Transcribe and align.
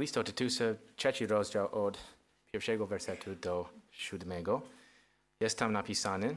List 0.00 0.14
Tytusa, 0.24 0.64
trzeci 0.96 1.26
rozdział 1.26 1.84
od 1.84 1.98
pierwszego 2.52 2.86
wersetu 2.86 3.34
do 3.34 3.68
siódmego. 3.90 4.62
Jest 5.40 5.58
tam 5.58 5.72
napisane, 5.72 6.36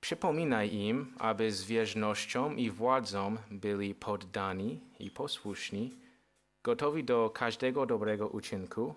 Przypominaj 0.00 0.74
im, 0.74 1.14
aby 1.18 1.52
z 1.52 1.64
wiernością 1.64 2.54
i 2.54 2.70
władzą 2.70 3.36
byli 3.50 3.94
poddani 3.94 4.80
i 4.98 5.10
posłuszni, 5.10 5.94
gotowi 6.64 7.04
do 7.04 7.30
każdego 7.30 7.86
dobrego 7.86 8.28
uczynku, 8.28 8.94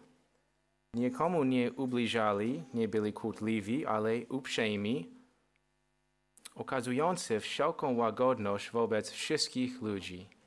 nikomu 0.93 1.43
nie 1.43 1.71
ubliżali, 1.71 2.63
nie 2.73 2.87
byli 2.87 3.13
kłótliwi, 3.13 3.85
ale 3.85 4.25
uprzejmi, 4.29 5.09
okazujący 6.55 7.39
wszelką 7.39 7.95
łagodność 7.95 8.71
wobec 8.71 9.11
wszystkich 9.11 9.81
ludzi. 9.81 10.38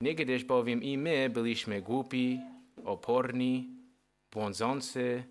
Niegdyś 0.00 0.44
bowiem 0.44 0.82
i 0.82 0.98
my 0.98 1.30
byliśmy 1.30 1.82
głupi, 1.82 2.40
oporni, 2.84 3.70
błądzący, 4.32 5.24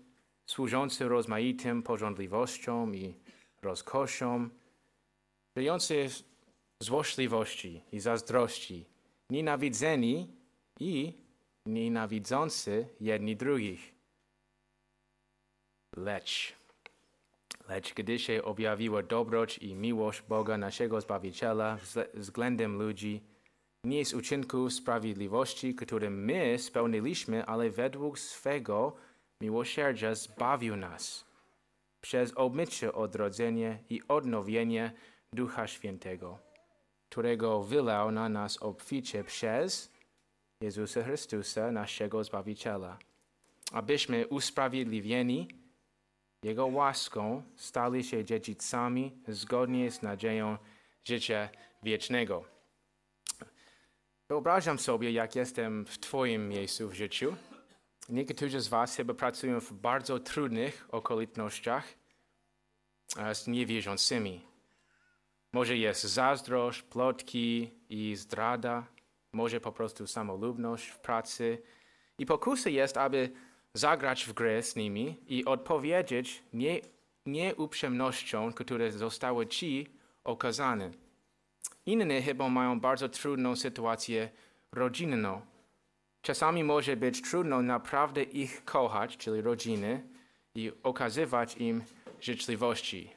służący 0.46 1.08
rozmaitym 1.08 1.82
porządliwościom 1.82 2.96
i 2.96 3.14
rozkoszom, 3.62 4.50
żyjący 5.56 6.08
w 6.80 6.84
złośliwości 6.84 7.82
i 7.92 8.00
zazdrości, 8.00 8.84
nienawidzeni 9.30 10.28
i 10.80 11.12
nienawidzący 11.66 12.88
jedni 13.00 13.36
drugich. 13.36 13.94
Lecz, 15.96 16.54
lecz 17.68 17.94
gdy 17.94 18.18
się 18.18 18.44
objawiła 18.44 19.02
dobroć 19.02 19.58
i 19.58 19.74
miłość 19.74 20.22
Boga 20.22 20.58
naszego 20.58 21.00
Zbawiciela 21.00 21.78
względem 22.14 22.78
ludzi, 22.78 23.22
nie 23.84 24.04
z 24.04 24.14
uczynków 24.14 24.72
sprawiedliwości, 24.72 25.74
które 25.74 26.10
my 26.10 26.58
spełniliśmy, 26.58 27.46
ale 27.46 27.70
według 27.70 28.18
swego 28.18 28.96
miłosierdzia 29.40 30.14
zbawił 30.14 30.76
nas 30.76 31.24
przez 32.00 32.32
obmycie 32.36 32.92
odrodzenie 32.92 33.78
i 33.90 34.02
odnowienie 34.08 34.92
Ducha 35.32 35.66
Świętego, 35.66 36.38
którego 37.10 37.62
wylał 37.62 38.10
na 38.12 38.28
nas 38.28 38.62
obficie 38.62 39.24
przez 39.24 39.92
Jezusa 40.60 41.02
Chrystusa, 41.02 41.72
naszego 41.72 42.24
Zbawiciela, 42.24 42.98
abyśmy 43.72 44.26
usprawiedliwieni 44.26 45.48
Jego 46.44 46.66
łaską 46.66 47.42
stali 47.56 48.04
się 48.04 48.24
dziedzicami 48.24 49.12
zgodnie 49.28 49.90
z 49.90 50.02
nadzieją 50.02 50.58
życia 51.04 51.48
wiecznego. 51.82 52.57
Wyobrażam 54.28 54.78
sobie, 54.78 55.12
jak 55.12 55.36
jestem 55.36 55.86
w 55.86 55.98
Twoim 55.98 56.48
miejscu 56.48 56.88
w 56.88 56.94
życiu. 56.94 57.36
Niektórzy 58.08 58.60
z 58.60 58.68
Was 58.68 58.96
chyba 58.96 59.14
pracują 59.14 59.60
w 59.60 59.72
bardzo 59.72 60.18
trudnych 60.18 60.88
okolicznościach 60.90 61.84
z 63.32 63.46
niewierzącymi. 63.46 64.40
Może 65.52 65.76
jest 65.76 66.02
zazdrość, 66.02 66.82
plotki 66.82 67.70
i 67.88 68.16
zdrada, 68.16 68.86
może 69.32 69.60
po 69.60 69.72
prostu 69.72 70.06
samolubność 70.06 70.88
w 70.88 70.98
pracy. 70.98 71.62
I 72.18 72.26
pokusa 72.26 72.70
jest, 72.70 72.96
aby 72.96 73.30
zagrać 73.74 74.24
w 74.24 74.32
grę 74.32 74.62
z 74.62 74.76
nimi 74.76 75.16
i 75.26 75.44
odpowiedzieć 75.44 76.42
nie, 76.52 76.80
nieuprzejmością, 77.26 78.52
które 78.52 78.92
zostały 78.92 79.46
Ci 79.46 79.86
okazane. 80.24 81.07
Inni 81.86 82.22
chyba 82.22 82.48
mają 82.48 82.80
bardzo 82.80 83.08
trudną 83.08 83.56
sytuację 83.56 84.30
rodzinną. 84.72 85.40
Czasami 86.22 86.64
może 86.64 86.96
być 86.96 87.22
trudno 87.22 87.62
naprawdę 87.62 88.22
ich 88.22 88.64
kochać, 88.64 89.16
czyli 89.16 89.40
rodziny, 89.40 90.02
i 90.54 90.72
okazywać 90.82 91.56
im 91.56 91.82
życzliwości. 92.20 93.10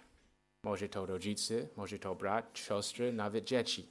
Może 0.64 0.90
to 0.90 1.06
rodzice, 1.06 1.68
może 1.78 2.00
to 2.00 2.16
brat, 2.16 2.52
siostry, 2.54 3.14
nawet 3.14 3.46
dzieci. 3.46 3.88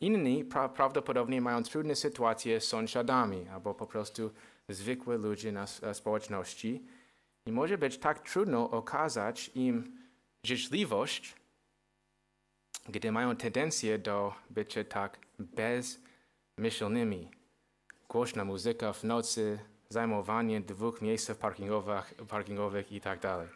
Inni 0.00 0.44
pra 0.44 0.68
prawdopodobnie 0.68 1.40
mają 1.40 1.62
trudne 1.62 1.94
sytuacje 1.96 2.60
z 2.60 2.64
sąsiadami 2.64 3.48
albo 3.48 3.74
po 3.74 3.86
prostu 3.86 4.30
zwykłe 4.68 5.18
ludzie 5.18 5.52
na 5.52 5.66
społeczności. 5.92 6.82
I 7.46 7.52
może 7.52 7.78
być 7.78 7.98
tak 7.98 8.20
trudno 8.30 8.70
okazać 8.70 9.50
im 9.54 9.98
życzliwość, 10.44 11.34
gdy 12.88 13.12
mają 13.12 13.36
tendencję 13.36 13.98
do 13.98 14.34
bycia 14.50 14.84
tak 14.84 15.18
bezmyślnymi. 15.38 17.30
Głośna 18.08 18.44
muzyka 18.44 18.92
w 18.92 19.04
nocy, 19.04 19.58
zajmowanie 19.88 20.60
dwóch 20.60 21.02
miejsc 21.02 21.30
parkingowych, 21.30 22.14
parkingowych 22.28 22.92
i 22.92 23.00
tak 23.00 23.20
dalej. 23.20 23.48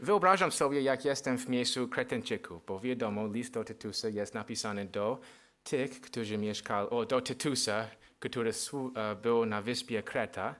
Wyobrażam 0.00 0.52
sobie, 0.52 0.82
jak 0.82 1.04
jestem 1.04 1.38
w 1.38 1.48
miejscu 1.48 1.88
Kretenczyków, 1.88 2.66
bo 2.66 2.80
wiadomo, 2.80 3.26
list 3.26 3.52
do 3.52 3.64
Tytusa 3.64 4.08
jest 4.08 4.34
napisany 4.34 4.84
do 4.84 5.20
tych, 5.64 6.00
którzy 6.00 6.38
mieszkali, 6.38 6.90
o, 6.90 7.06
do 7.06 7.20
Tytusa, 7.20 7.88
który 8.18 8.50
e, 8.50 9.16
był 9.16 9.46
na 9.46 9.62
wyspie 9.62 10.02
Kreta. 10.02 10.54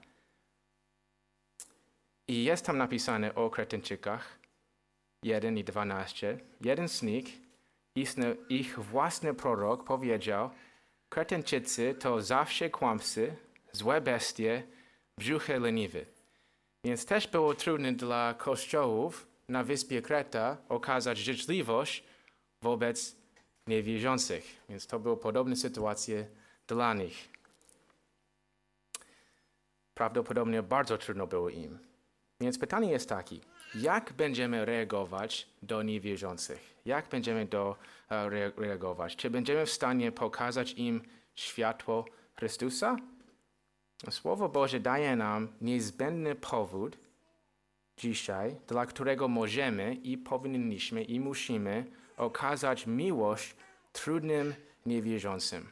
I 2.28 2.44
jest 2.44 2.66
tam 2.66 2.78
napisane 2.78 3.34
o 3.34 3.50
Kretenczykach 3.50 4.39
1 5.22 5.58
i 5.58 5.64
12. 5.64 6.38
Jeden 6.60 6.88
z 6.88 7.02
nich, 7.02 7.40
ich 8.48 8.78
własny 8.78 9.34
prorok, 9.34 9.84
powiedział, 9.84 10.50
Kretenczycy 11.08 11.94
to 11.94 12.22
zawsze 12.22 12.70
kłamcy, 12.70 13.36
złe 13.72 14.00
bestie, 14.00 14.62
brzuchy 15.18 15.60
leniwe. 15.60 16.00
Więc 16.84 17.06
też 17.06 17.28
było 17.28 17.54
trudne 17.54 17.92
dla 17.92 18.34
kościołów 18.38 19.26
na 19.48 19.64
wyspie 19.64 20.02
Kreta 20.02 20.56
okazać 20.68 21.18
życzliwość 21.18 22.04
wobec 22.62 23.16
niewierzących. 23.66 24.44
Więc 24.68 24.86
to 24.86 24.98
była 24.98 25.16
podobna 25.16 25.56
sytuacja 25.56 26.16
dla 26.66 26.94
nich. 26.94 27.28
Prawdopodobnie 29.94 30.62
bardzo 30.62 30.98
trudno 30.98 31.26
było 31.26 31.48
im. 31.48 31.78
Więc 32.40 32.58
pytanie 32.58 32.90
jest 32.90 33.08
takie, 33.08 33.36
jak 33.74 34.12
będziemy 34.12 34.64
reagować 34.64 35.46
do 35.62 35.82
niewierzących? 35.82 36.74
Jak 36.84 37.08
będziemy 37.08 37.46
do, 37.46 37.76
uh, 38.10 38.16
reagować? 38.56 39.16
Czy 39.16 39.30
będziemy 39.30 39.66
w 39.66 39.70
stanie 39.70 40.12
pokazać 40.12 40.72
im 40.72 41.02
światło 41.34 42.04
Chrystusa? 42.36 42.96
Słowo 44.10 44.48
Boże 44.48 44.80
daje 44.80 45.16
nam 45.16 45.48
niezbędny 45.60 46.34
powód 46.34 46.98
dzisiaj, 47.96 48.56
dla 48.68 48.86
którego 48.86 49.28
możemy 49.28 49.94
i 49.94 50.18
powinniśmy 50.18 51.02
i 51.02 51.20
musimy 51.20 51.84
okazać 52.16 52.86
miłość 52.86 53.56
trudnym 53.92 54.54
niewierzącym. 54.86 55.68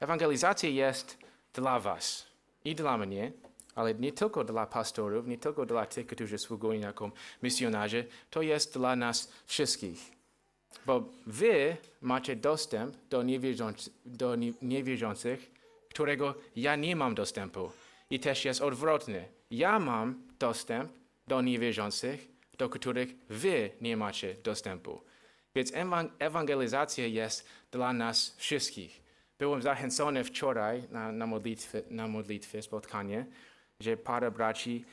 Ewangelizacja 0.00 0.68
jest 0.68 1.18
dla 1.52 1.80
Was 1.80 2.26
i 2.64 2.74
dla 2.74 2.98
mnie, 2.98 3.32
ale 3.78 3.94
nie 3.94 4.12
tylko 4.12 4.44
dla 4.44 4.66
pastorów, 4.66 5.26
nie 5.26 5.38
tylko 5.38 5.66
dla 5.66 5.86
tych, 5.86 6.06
którzy 6.06 6.38
sługują 6.38 6.80
jako 6.80 7.10
misjonarze, 7.42 8.04
to 8.30 8.42
jest 8.42 8.72
dla 8.78 8.96
nas 8.96 9.32
wszystkich. 9.46 10.12
Bo 10.86 11.04
Wy 11.26 11.76
macie 12.00 12.36
dostęp 12.36 12.96
do, 13.10 13.22
niewierzących, 13.22 13.92
do 14.06 14.36
niewierzących 14.62 15.58
którego 15.88 16.34
ja 16.56 16.76
nie 16.76 16.96
mam 16.96 17.14
dostępu. 17.14 17.70
I 18.10 18.20
też 18.20 18.44
jest 18.44 18.60
odwrotnie. 18.62 19.28
Ja 19.50 19.78
mam 19.78 20.22
dostęp 20.38 20.92
do 21.26 21.42
niewierzących, 21.42 22.28
do 22.58 22.68
których 22.68 23.08
wy 23.28 23.70
nie 23.80 23.96
macie 23.96 24.34
dostępu. 24.44 25.00
Więc 25.54 25.72
ewangelizacja 26.18 27.06
jest 27.06 27.48
dla 27.70 27.92
nas 27.92 28.34
wszystkich. 28.36 29.02
Byłem 29.38 29.62
zachęcony 29.62 30.24
wczoraj 30.24 30.82
na, 30.90 31.12
na, 31.12 31.26
modlitwie, 31.26 31.82
na 31.90 32.08
modlitwie, 32.08 32.62
spotkanie, 32.62 33.26
że 33.80 33.96
parę 33.96 34.30
braci 34.30 34.84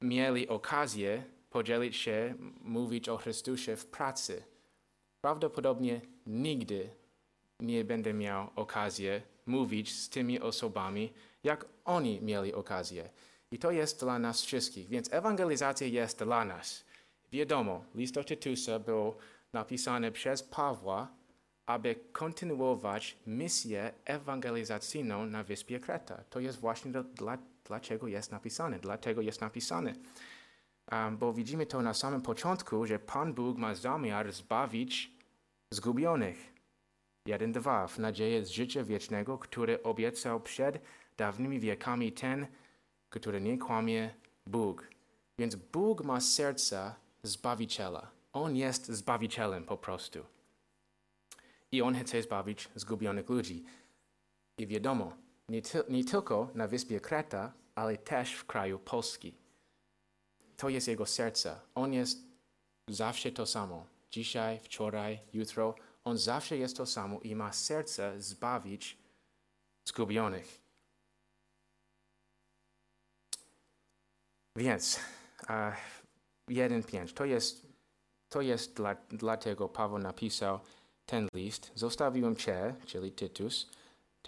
mieli 0.00 0.48
okazję 0.48 1.24
podzielić 1.50 1.96
się, 1.96 2.34
mówić 2.60 3.08
o 3.08 3.16
Chrystusie 3.16 3.76
w 3.76 3.86
pracy. 3.86 4.42
Prawdopodobnie 5.20 6.00
nigdy 6.26 6.90
nie 7.60 7.84
będę 7.84 8.14
miał 8.14 8.50
okazję 8.56 9.22
mówić 9.46 9.94
z 9.94 10.08
tymi 10.08 10.40
osobami, 10.40 11.12
jak 11.44 11.64
oni 11.84 12.20
mieli 12.20 12.54
okazję. 12.54 13.10
I 13.50 13.58
to 13.58 13.70
jest 13.70 14.00
dla 14.00 14.18
nas 14.18 14.42
wszystkich. 14.42 14.88
Więc 14.88 15.12
ewangelizacja 15.12 15.86
jest 15.86 16.18
dla 16.18 16.44
nas. 16.44 16.84
Wiadomo, 17.32 17.84
list 17.94 18.14
do 18.14 18.24
Tytusa 18.24 18.78
był 18.78 19.14
napisany 19.52 20.12
przez 20.12 20.42
Pawła, 20.42 21.08
aby 21.66 21.94
kontynuować 22.12 23.16
misję 23.26 23.92
ewangelizacyjną 24.04 25.26
na 25.26 25.44
wyspie 25.44 25.80
Kreta. 25.80 26.24
To 26.30 26.40
jest 26.40 26.60
właśnie 26.60 26.90
dla, 26.90 27.38
dlaczego 27.68 28.06
jest 28.06 28.32
napisane. 28.32 28.78
Dlatego 28.78 29.20
jest 29.22 29.40
napisane. 29.40 29.94
Um, 30.92 31.18
bo 31.18 31.32
widzimy 31.32 31.66
to 31.66 31.82
na 31.82 31.94
samym 31.94 32.22
początku, 32.22 32.86
że 32.86 32.98
Pan 32.98 33.34
Bóg 33.34 33.58
ma 33.58 33.74
zamiar 33.74 34.32
zbawić 34.32 35.10
zgubionych. 35.70 36.52
1-2 37.26 37.88
w 37.88 37.98
nadzieję 37.98 38.44
z 38.44 38.50
życia 38.50 38.84
wiecznego, 38.84 39.38
które 39.38 39.82
obiecał 39.82 40.40
przed 40.40 40.82
dawnymi 41.16 41.60
wiekami 41.60 42.12
ten, 42.12 42.46
który 43.10 43.40
nie 43.40 43.58
kłamie, 43.58 44.14
Bóg. 44.46 44.88
Więc 45.38 45.56
Bóg 45.56 46.04
ma 46.04 46.20
serca 46.20 46.94
Zbawiciela. 47.22 48.10
On 48.32 48.56
jest 48.56 48.86
Zbawicielem 48.86 49.64
po 49.64 49.78
prostu. 49.78 50.24
I 51.72 51.82
On 51.82 51.94
chce 51.94 52.22
zbawić 52.22 52.68
zgubionych 52.74 53.28
ludzi. 53.28 53.64
I 54.58 54.66
wiadomo, 54.66 55.12
nie, 55.48 55.62
ty, 55.62 55.84
nie 55.88 56.04
tylko 56.04 56.50
na 56.54 56.68
wyspie 56.68 57.00
Kreta, 57.00 57.52
ale 57.74 57.96
też 57.96 58.34
w 58.34 58.46
kraju 58.46 58.78
Polski. 58.78 59.34
To 60.56 60.68
jest 60.68 60.88
Jego 60.88 61.06
serce. 61.06 61.60
On 61.74 61.92
jest 61.92 62.18
zawsze 62.88 63.32
to 63.32 63.46
samo. 63.46 63.86
Dzisiaj, 64.10 64.60
wczoraj, 64.60 65.20
jutro. 65.32 65.74
On 66.04 66.18
zawsze 66.18 66.56
jest 66.56 66.76
to 66.76 66.86
samo 66.86 67.20
i 67.20 67.34
ma 67.34 67.52
serce 67.52 68.22
zbawić 68.22 68.98
zgubionych. 69.84 70.60
Więc 74.56 75.00
uh, 75.42 75.48
1.5. 76.48 77.12
To 77.12 77.24
jest, 77.24 77.66
to 78.28 78.40
jest 78.40 78.74
dla, 78.76 78.94
dlatego 79.08 79.68
Paweł 79.68 79.98
napisał 79.98 80.60
ten 81.06 81.28
list. 81.34 81.72
Zostawiłem 81.74 82.36
Cię, 82.36 82.74
czyli 82.86 83.12
Tytus, 83.12 83.70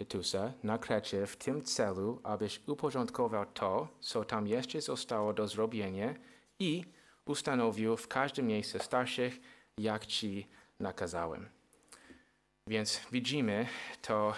Tytusa, 0.01 0.53
na 0.63 0.79
Krecie 0.79 1.27
w 1.27 1.37
tym 1.37 1.63
celu, 1.63 2.21
abyś 2.23 2.61
uporządkował 2.67 3.47
to, 3.47 3.89
co 4.01 4.25
tam 4.25 4.47
jeszcze 4.47 4.81
zostało 4.81 5.33
do 5.33 5.49
zrobienia 5.49 6.15
i 6.59 6.85
ustanowił 7.27 7.97
w 7.97 8.09
każdym 8.09 8.47
miejscu 8.47 8.79
starszych, 8.79 9.41
jak 9.79 10.07
Ci 10.07 10.47
nakazałem. 10.79 11.49
Więc 12.67 13.01
widzimy 13.13 13.67
to 14.03 14.35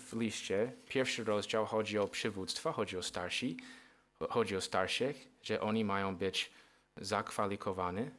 w 0.00 0.16
liście. 0.16 0.72
Pierwszy 0.88 1.24
rozdział 1.24 1.66
chodzi 1.66 1.98
o 1.98 2.08
przywództwo, 2.08 2.72
chodzi 2.72 2.96
o 2.96 3.02
starsi, 3.02 3.56
chodzi 4.30 4.56
o 4.56 4.60
starszych, 4.60 5.28
że 5.42 5.60
oni 5.60 5.84
mają 5.84 6.16
być 6.16 6.52
zakwalifikowani 6.96 8.10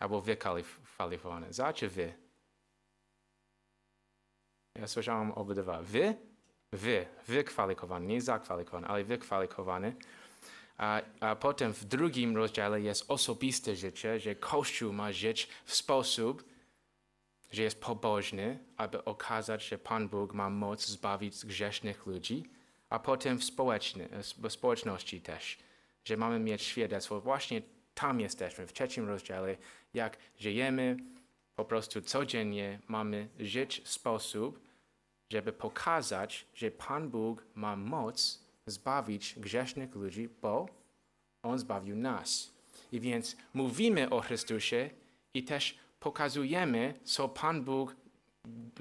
albo 0.00 0.20
wykwalifikowani. 0.20 1.46
Za 1.50 1.72
czy 1.72 1.88
wy? 1.88 2.14
Ja 4.74 4.88
słyszałem 4.88 5.32
obydwa. 5.32 5.82
Wy? 5.82 6.14
Wy. 6.72 7.06
Wykwalifikowani, 7.26 8.06
nie 8.06 8.20
zakwalifikowani, 8.20 8.86
ale 8.86 9.04
wykwalifikowani. 9.04 9.92
A, 10.78 11.00
a 11.20 11.36
potem 11.36 11.72
w 11.72 11.84
drugim 11.84 12.36
rozdziale 12.36 12.80
jest 12.80 13.04
osobiste 13.10 13.76
życie, 13.76 14.20
że 14.20 14.34
Kościół 14.34 14.92
ma 14.92 15.12
żyć 15.12 15.48
w 15.64 15.74
sposób, 15.74 16.44
że 17.52 17.62
jest 17.62 17.80
pobożny, 17.80 18.58
aby 18.76 19.04
okazać, 19.04 19.68
że 19.68 19.78
Pan 19.78 20.08
Bóg 20.08 20.34
ma 20.34 20.50
moc 20.50 20.86
zbawić 20.86 21.46
grzesznych 21.46 22.06
ludzi, 22.06 22.44
a 22.90 22.98
potem 22.98 23.38
w, 23.38 23.44
społeczny, 23.44 24.08
w 24.44 24.52
społeczności 24.52 25.20
też, 25.20 25.58
że 26.04 26.16
mamy 26.16 26.38
mieć 26.38 26.62
świadectwo. 26.62 27.20
Właśnie 27.20 27.62
tam 27.94 28.20
jesteśmy, 28.20 28.66
w 28.66 28.72
trzecim 28.72 29.08
rozdziale, 29.08 29.56
jak 29.94 30.16
żyjemy 30.38 30.96
po 31.56 31.64
prostu 31.64 32.02
codziennie, 32.02 32.78
mamy 32.88 33.28
żyć 33.38 33.80
w 33.84 33.88
sposób, 33.88 34.60
żeby 35.32 35.52
pokazać, 35.52 36.46
że 36.54 36.70
Pan 36.70 37.10
Bóg 37.10 37.44
ma 37.54 37.76
moc 37.76 38.44
zbawić 38.66 39.34
grzesznych 39.38 39.94
ludzi, 39.94 40.28
bo 40.42 40.68
On 41.42 41.58
zbawił 41.58 41.96
nas. 41.96 42.52
I 42.92 43.00
więc 43.00 43.36
mówimy 43.54 44.10
o 44.10 44.20
Chrystusie 44.20 44.90
i 45.34 45.44
też 45.44 45.78
pokazujemy, 46.00 46.94
co 47.04 47.28
Pan 47.28 47.64
Bóg 47.64 47.96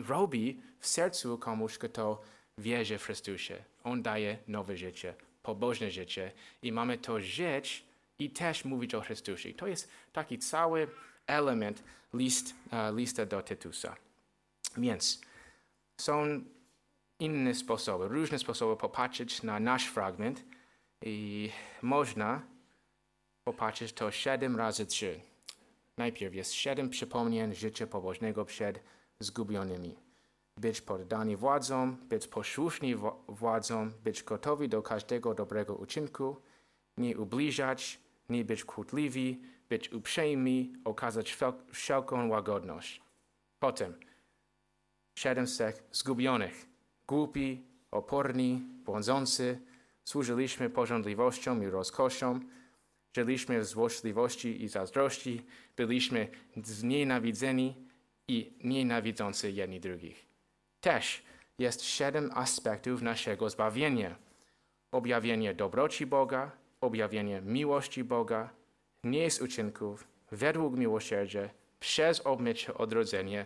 robi 0.08 0.62
w 0.80 0.88
sercu 0.88 1.38
komuś, 1.38 1.78
kto 1.78 2.22
wierzy 2.58 2.98
w 2.98 3.04
Chrystusie. 3.04 3.64
On 3.84 4.02
daje 4.02 4.38
nowe 4.48 4.78
życie, 4.78 5.14
pobożne 5.44 5.92
życie 5.92 6.32
i 6.62 6.72
mamy 6.72 6.98
to 6.98 7.22
żyć 7.22 7.86
i 8.20 8.30
też 8.30 8.66
mówić 8.66 8.96
o 8.96 9.02
Chrystusie. 9.02 9.54
To 9.54 9.68
jest 9.68 9.92
taki 10.14 10.40
cały 10.40 10.88
element 11.32 11.84
list, 12.14 12.54
uh, 12.72 12.98
lista 12.98 13.26
do 13.26 13.42
Tytusa. 13.42 13.96
Więc 14.78 15.22
są 16.02 16.42
inne 17.20 17.56
sposoby, 17.56 18.08
różne 18.08 18.40
sposoby 18.40 18.78
popatrzeć 18.78 19.44
na 19.44 19.60
nasz 19.60 19.86
fragment 19.88 20.44
i 21.02 21.50
można 21.82 22.42
popatrzeć 23.44 23.94
to 23.94 24.12
7 24.12 24.56
razy 24.56 24.86
3. 24.86 25.20
Najpierw 25.98 26.36
jest 26.36 26.54
siedem 26.54 26.90
przypomnień 26.90 27.56
życia 27.56 27.88
pobożnego 27.88 28.46
przed 28.46 28.84
zgubionymi. 29.20 29.96
Być 30.58 30.82
poddani 30.82 31.36
władzom, 31.36 31.98
być 32.10 32.28
posłuszni 32.28 32.96
władzom, 33.28 33.92
być 34.04 34.24
gotowi 34.24 34.70
do 34.70 34.82
każdego 34.82 35.34
dobrego 35.34 35.76
uczynku, 35.76 36.36
nie 36.98 37.18
ubliżać, 37.18 38.00
nie 38.30 38.46
być 38.46 38.64
kłótliwi, 38.64 39.42
być 39.72 39.94
uprzejmi, 39.94 40.74
okazać 40.86 41.38
wszelką 41.72 42.28
łagodność. 42.28 43.02
Potem 43.60 43.94
siedem 45.16 45.48
cech 45.48 45.84
zgubionych, 45.92 46.66
głupi, 47.08 47.62
oporni, 47.92 48.62
błądzący, 48.86 49.60
służyliśmy 50.04 50.70
porządliwością 50.70 51.62
i 51.62 51.68
rozkoszą, 51.68 52.40
żyliśmy 53.16 53.60
w 53.60 53.66
złośliwości 53.66 54.64
i 54.64 54.68
zazdrości, 54.68 55.46
byliśmy 55.76 56.28
znienawidzeni 56.64 57.76
i 58.28 58.54
nienawidzący 58.64 59.52
jedni 59.52 59.80
drugich. 59.80 60.26
Też 60.82 61.24
jest 61.60 61.84
siedem 61.84 62.32
aspektów 62.34 63.02
naszego 63.02 63.50
zbawienia. 63.50 64.16
Objawienie 64.92 65.54
dobroci 65.54 66.06
Boga, 66.06 66.52
objawienie 66.82 67.42
miłości 67.42 68.04
Boga, 68.04 68.61
nie 69.04 69.32
z 69.32 69.42
uczynków, 69.42 70.08
według 70.32 70.78
miłosierdzia, 70.78 71.50
przez 71.80 72.20
obmycie 72.20 72.74
odrodzenie, 72.74 73.46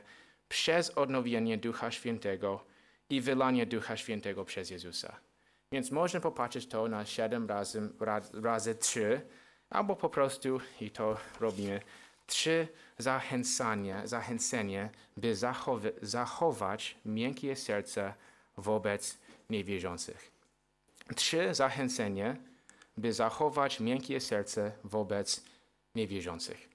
przez 0.49 0.89
odnowienie 0.89 1.57
Ducha 1.57 1.91
Świętego 1.91 2.63
i 3.09 3.21
wylanie 3.21 3.65
Ducha 3.65 3.97
Świętego 3.97 4.45
przez 4.45 4.69
Jezusa. 4.69 5.15
Więc 5.71 5.91
można 5.91 6.19
popatrzeć 6.19 6.67
to 6.67 6.87
na 6.87 7.05
siedem 7.05 7.47
razy, 7.47 7.89
razy 8.33 8.75
trzy, 8.75 9.21
albo 9.69 9.95
po 9.95 10.09
prostu, 10.09 10.59
i 10.81 10.91
to 10.91 11.17
robimy, 11.39 11.81
trzy 12.27 12.67
zachęcania, 12.97 14.07
zachęcenie, 14.07 14.89
by 15.17 15.35
zachowy, 15.35 15.93
zachować 16.01 16.97
miękkie 17.05 17.55
serce 17.55 18.13
wobec 18.57 19.17
niewierzących. 19.49 20.31
Trzy 21.15 21.53
zachęcenie, 21.53 22.35
by 22.97 23.13
zachować 23.13 23.79
miękkie 23.79 24.19
serce 24.19 24.71
wobec 24.83 25.43
niewierzących. 25.95 26.69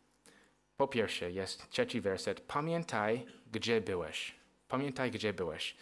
Po 0.76 0.88
pierwsze 0.88 1.32
jest 1.32 1.70
trzeci 1.70 2.00
werset. 2.00 2.40
Pamiętaj, 2.40 3.26
gdzie 3.52 3.80
byłeś. 3.80 4.34
Pamiętaj, 4.68 5.10
gdzie 5.10 5.32
byłeś. 5.32 5.76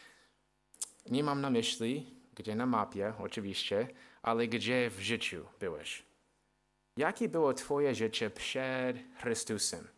Nie 1.11 1.25
mam 1.25 1.41
na 1.41 1.51
myśli, 1.51 2.15
gdzie 2.35 2.55
na 2.55 2.67
mapie, 2.67 3.13
oczywiście, 3.19 3.89
ale 4.23 4.49
gdzie 4.49 4.91
w 4.91 5.01
życiu 5.01 5.47
byłeś. 5.61 6.03
Jakie 6.97 7.29
było 7.29 7.55
Twoje 7.55 7.95
życie 7.95 8.31
przed 8.31 8.97
Chrystusem? 9.21 9.89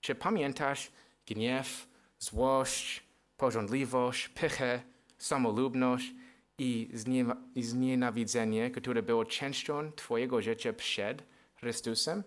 Czy 0.00 0.14
pamiętasz 0.14 0.92
gniew, 1.26 1.86
złość, 2.18 3.02
pożądliwość, 3.36 4.28
pychę, 4.28 4.82
samolubność 5.18 6.12
i 6.60 6.90
znienawidzenie, 7.56 8.70
które 8.70 9.02
było 9.02 9.24
częścią 9.24 9.92
Twojego 9.92 10.42
życia 10.42 10.72
przed 10.72 11.22
Chrystusem? 11.54 12.22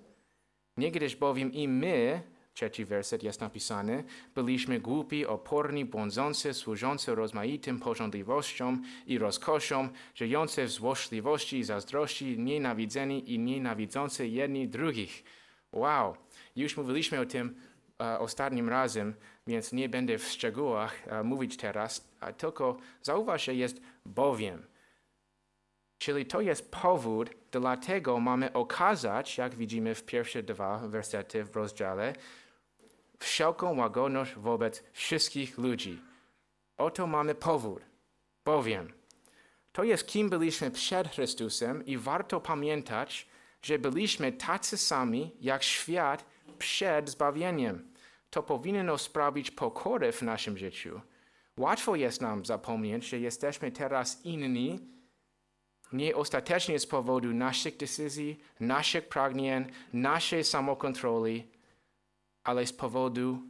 Niegdyś 0.77 1.15
bowiem 1.15 1.53
i 1.53 1.67
my, 1.67 2.21
trzeci 2.53 2.85
werset 2.85 3.23
jest 3.23 3.41
napisany, 3.41 4.03
byliśmy 4.35 4.79
głupi, 4.79 5.25
oporni, 5.25 5.85
błądzący, 5.85 6.53
służący 6.53 7.15
rozmaitym 7.15 7.79
porządliwościom 7.79 8.83
i 9.07 9.17
rozkoszom, 9.17 9.89
żyjący 10.15 10.65
w 10.65 10.71
złośliwości 10.71 11.57
i 11.57 11.63
zazdrości, 11.63 12.39
nienawidzeni 12.39 13.33
i 13.33 13.39
nienawidzący 13.39 14.27
jedni 14.27 14.67
drugich. 14.67 15.23
Wow! 15.71 16.17
Już 16.55 16.77
mówiliśmy 16.77 17.19
o 17.19 17.25
tym 17.25 17.55
uh, 17.99 18.21
ostatnim 18.21 18.69
razem, 18.69 19.13
więc 19.47 19.71
nie 19.71 19.89
będę 19.89 20.17
w 20.17 20.27
szczegółach 20.27 21.03
uh, 21.05 21.25
mówić 21.25 21.57
teraz, 21.57 22.09
tylko 22.37 22.77
zauważ, 23.01 23.45
że 23.45 23.55
jest 23.55 23.81
bowiem. 24.05 24.65
Czyli 25.97 26.25
to 26.25 26.41
jest 26.41 26.71
powód, 26.71 27.29
dlatego 27.51 28.19
mamy 28.19 28.53
okazać, 28.53 29.37
jak 29.37 29.55
widzimy 29.55 29.95
w 29.95 30.05
pierwsze 30.05 30.43
dwa 30.43 30.77
wersety 30.77 31.43
w 31.43 31.55
rozdziale, 31.55 32.13
wszelką 33.19 33.77
łagodność 33.77 34.35
wobec 34.35 34.83
wszystkich 34.91 35.57
ludzi. 35.57 36.01
Oto 36.77 37.07
mamy 37.07 37.35
powód, 37.35 37.81
bowiem 38.45 39.03
to 39.73 39.83
jest 39.83 40.07
kim 40.07 40.29
byliśmy 40.29 40.71
przed 40.71 41.07
Chrystusem 41.07 41.85
i 41.85 41.97
warto 41.97 42.41
pamiętać, 42.41 43.27
że 43.61 43.79
byliśmy 43.79 44.31
tacy 44.31 44.77
sami 44.77 45.31
jak 45.41 45.63
świat 45.63 46.25
przed 46.59 47.09
zbawieniem. 47.09 47.92
To 48.33 48.43
powinno 48.43 48.97
sprawić 48.97 49.51
pokorę 49.51 50.11
w 50.11 50.21
naszym 50.21 50.57
życiu. 50.57 51.01
Łatwo 51.57 51.95
jest 51.95 52.21
nam 52.21 52.45
zapomnieć, 52.45 53.05
że 53.09 53.19
jesteśmy 53.19 53.71
teraz 53.71 54.25
inni, 54.25 54.79
nie 55.91 56.15
ostatecznie 56.15 56.79
z 56.79 56.85
powodu 56.85 57.33
naszych 57.33 57.77
decyzji, 57.77 58.39
naszych 58.59 59.09
pragnień, 59.09 59.65
naszej 59.93 60.43
samokontroli, 60.43 61.47
ale 62.43 62.65
z 62.65 62.73
powodu 62.73 63.41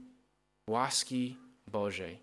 łaski 0.68 1.38
Bożej. 1.68 2.20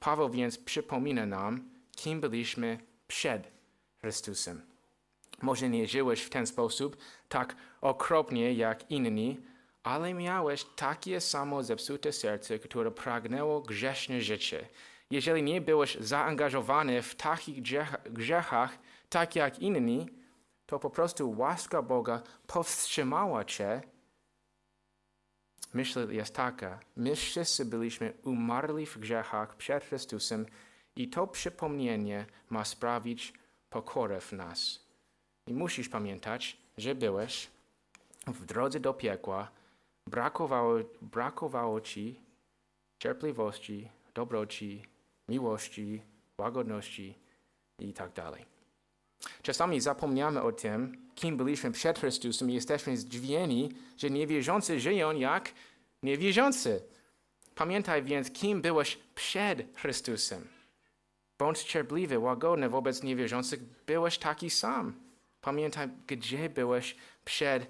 Paweł 0.00 0.30
więc 0.30 0.58
przypomina 0.58 1.26
nam, 1.26 1.70
kim 1.96 2.20
byliśmy 2.20 2.78
przed 3.06 3.52
Chrystusem. 4.00 4.62
Może 5.42 5.68
nie 5.68 5.88
żyłeś 5.88 6.22
w 6.22 6.30
ten 6.30 6.46
sposób, 6.46 6.96
tak 7.28 7.56
okropnie 7.80 8.54
jak 8.54 8.90
inni, 8.90 9.51
ale 9.82 10.14
miałeś 10.14 10.64
takie 10.76 11.20
samo 11.20 11.62
zepsute 11.62 12.12
serce, 12.12 12.58
które 12.58 12.90
pragnęło 12.90 13.60
grzeszne 13.60 14.20
życie. 14.20 14.68
Jeżeli 15.10 15.42
nie 15.42 15.60
byłeś 15.60 15.94
zaangażowany 16.00 17.02
w 17.02 17.14
takich 17.14 17.62
grzechach, 18.10 18.78
tak 19.08 19.36
jak 19.36 19.58
inni, 19.58 20.08
to 20.66 20.78
po 20.78 20.90
prostu 20.90 21.30
łaska 21.30 21.82
Boga 21.82 22.22
powstrzymała 22.46 23.44
cię. 23.44 23.82
Myśl 25.74 26.10
jest 26.10 26.34
taka, 26.34 26.80
my 26.96 27.16
wszyscy 27.16 27.64
byliśmy 27.64 28.12
umarli 28.24 28.86
w 28.86 28.98
grzechach 28.98 29.56
przed 29.56 29.84
Chrystusem 29.84 30.46
i 30.96 31.08
to 31.08 31.26
przypomnienie 31.26 32.26
ma 32.50 32.64
sprawić 32.64 33.32
pokorę 33.70 34.20
w 34.20 34.32
nas. 34.32 34.86
I 35.46 35.54
musisz 35.54 35.88
pamiętać, 35.88 36.56
że 36.78 36.94
byłeś 36.94 37.50
w 38.26 38.44
drodze 38.44 38.80
do 38.80 38.94
piekła, 38.94 39.50
brakowało, 40.06 40.78
brakowało 41.02 41.80
ci 41.80 42.20
cierpliwości, 42.98 43.88
dobroci, 44.14 44.82
miłości, 45.28 46.02
łagodności 46.38 47.14
i 47.78 47.92
tak 47.92 48.12
dalej. 48.12 48.44
Czasami 49.42 49.80
zapomniamy 49.80 50.42
o 50.42 50.52
tym, 50.52 51.10
kim 51.14 51.36
byliśmy 51.36 51.72
przed 51.72 51.98
Chrystusem 51.98 52.50
i 52.50 52.54
jesteśmy 52.54 52.96
zdziwieni, 52.96 53.74
że 53.96 54.10
niewierzący 54.10 54.80
żyją 54.80 55.12
jak 55.12 55.52
niewierzący. 56.02 56.82
Pamiętaj 57.54 58.02
więc, 58.02 58.30
kim 58.30 58.62
byłeś 58.62 58.98
przed 59.14 59.76
Chrystusem. 59.76 60.48
Bądź 61.38 61.62
cierpliwy, 61.62 62.18
łagodny 62.18 62.68
wobec 62.68 63.02
niewierzących, 63.02 63.60
byłeś 63.86 64.18
taki 64.18 64.50
sam. 64.50 64.94
Pamiętaj, 65.40 65.88
gdzie 66.06 66.48
byłeś 66.48 66.96
przed 67.24 67.66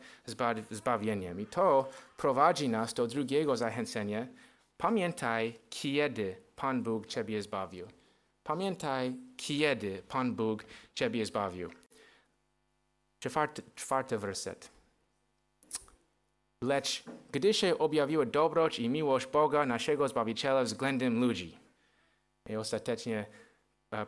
zbawieniem. 0.70 1.40
I 1.40 1.46
to 1.46 1.90
prowadzi 2.16 2.68
nas 2.68 2.94
do 2.94 3.06
drugiego 3.06 3.56
zachęcenia. 3.56 4.26
Pamiętaj, 4.76 5.58
kiedy 5.70 6.36
Pan 6.56 6.82
Bóg 6.82 7.06
Ciebie 7.06 7.42
zbawił. 7.42 7.86
Pamiętaj, 8.44 9.16
kiedy 9.36 10.02
Pan 10.08 10.34
Bóg 10.34 10.64
Ciebie 10.94 11.26
zbawił. 11.26 11.70
Czwarty, 13.18 13.62
czwarty 13.74 14.18
werset. 14.18 14.70
Lecz 16.62 17.04
gdy 17.32 17.54
się 17.54 17.78
objawiła 17.78 18.26
dobroć 18.26 18.78
i 18.78 18.88
miłość 18.88 19.26
Boga, 19.26 19.66
naszego 19.66 20.08
Zbawiciela 20.08 20.62
względem 20.62 21.20
ludzi. 21.20 21.58
I 22.48 22.56
ostatecznie 22.56 23.26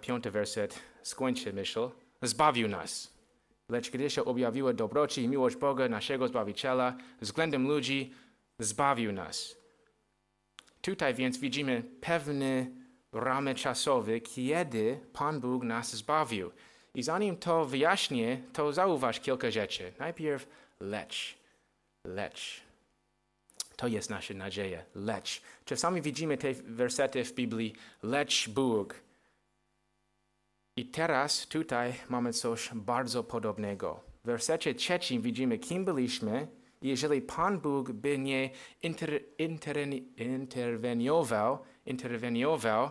piąty 0.01 0.31
werset 0.31 0.81
skończy 1.03 1.53
myśl. 1.53 1.91
Zbawił 2.23 2.69
nas. 2.69 3.14
Lecz 3.69 3.91
gdy 3.91 4.11
się 4.11 4.25
objawiła 4.25 4.73
dobroci 4.73 5.23
i 5.23 5.29
miłość 5.29 5.57
Boga, 5.57 5.89
naszego 5.89 6.29
Zbawiciela, 6.29 6.97
względem 7.21 7.69
ludzi, 7.69 8.13
zbawił 8.59 9.13
nas. 9.13 9.57
Tutaj 10.81 11.15
więc 11.15 11.39
widzimy 11.39 11.83
pewne 12.01 12.67
ramy 13.13 13.55
czasowe, 13.55 14.21
kiedy 14.21 15.01
Pan 15.13 15.41
Bóg 15.41 15.65
nas 15.65 15.97
zbawił. 15.97 16.51
I 16.95 17.03
zanim 17.03 17.37
to 17.37 17.65
wyjaśnię, 17.65 18.43
to 18.53 18.73
zauważ 18.73 19.21
kilka 19.21 19.51
rzeczy. 19.51 19.93
Najpierw 19.99 20.49
lecz. 20.81 21.39
Lecz. 22.05 22.61
To 23.77 23.87
jest 23.87 24.11
nasza 24.11 24.35
nadzieja. 24.35 24.83
Lecz. 24.95 25.43
Czasami 25.65 26.03
widzimy 26.03 26.39
te 26.39 26.55
wersety 26.55 27.25
w 27.25 27.35
Biblii. 27.35 27.75
Lecz 28.03 28.49
Bóg. 28.49 28.95
I 30.77 30.87
teraz 30.87 31.47
tutaj 31.47 31.95
mamy 32.09 32.33
coś 32.33 32.71
bardzo 32.75 33.25
podobnego. 33.25 34.01
W 34.23 34.27
wersecie 34.27 34.75
trzecim 34.75 35.23
widzimy, 35.23 35.59
kim 35.59 35.85
byliśmy, 35.85 36.49
jeżeli 36.83 37.23
Pan 37.23 37.61
Bóg 37.61 37.93
by 37.93 38.19
nie 38.19 38.51
inter, 38.83 39.21
inter, 39.39 39.77
interweniował, 40.17 41.59
interweniował, 41.87 42.91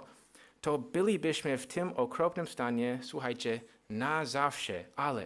to 0.61 0.77
bylibyśmy 0.77 1.57
w 1.57 1.67
tym 1.67 1.93
okropnym 1.93 2.47
stanie, 2.47 2.99
słuchajcie, 3.01 3.61
na 3.89 4.25
zawsze. 4.25 4.85
Ale 4.95 5.25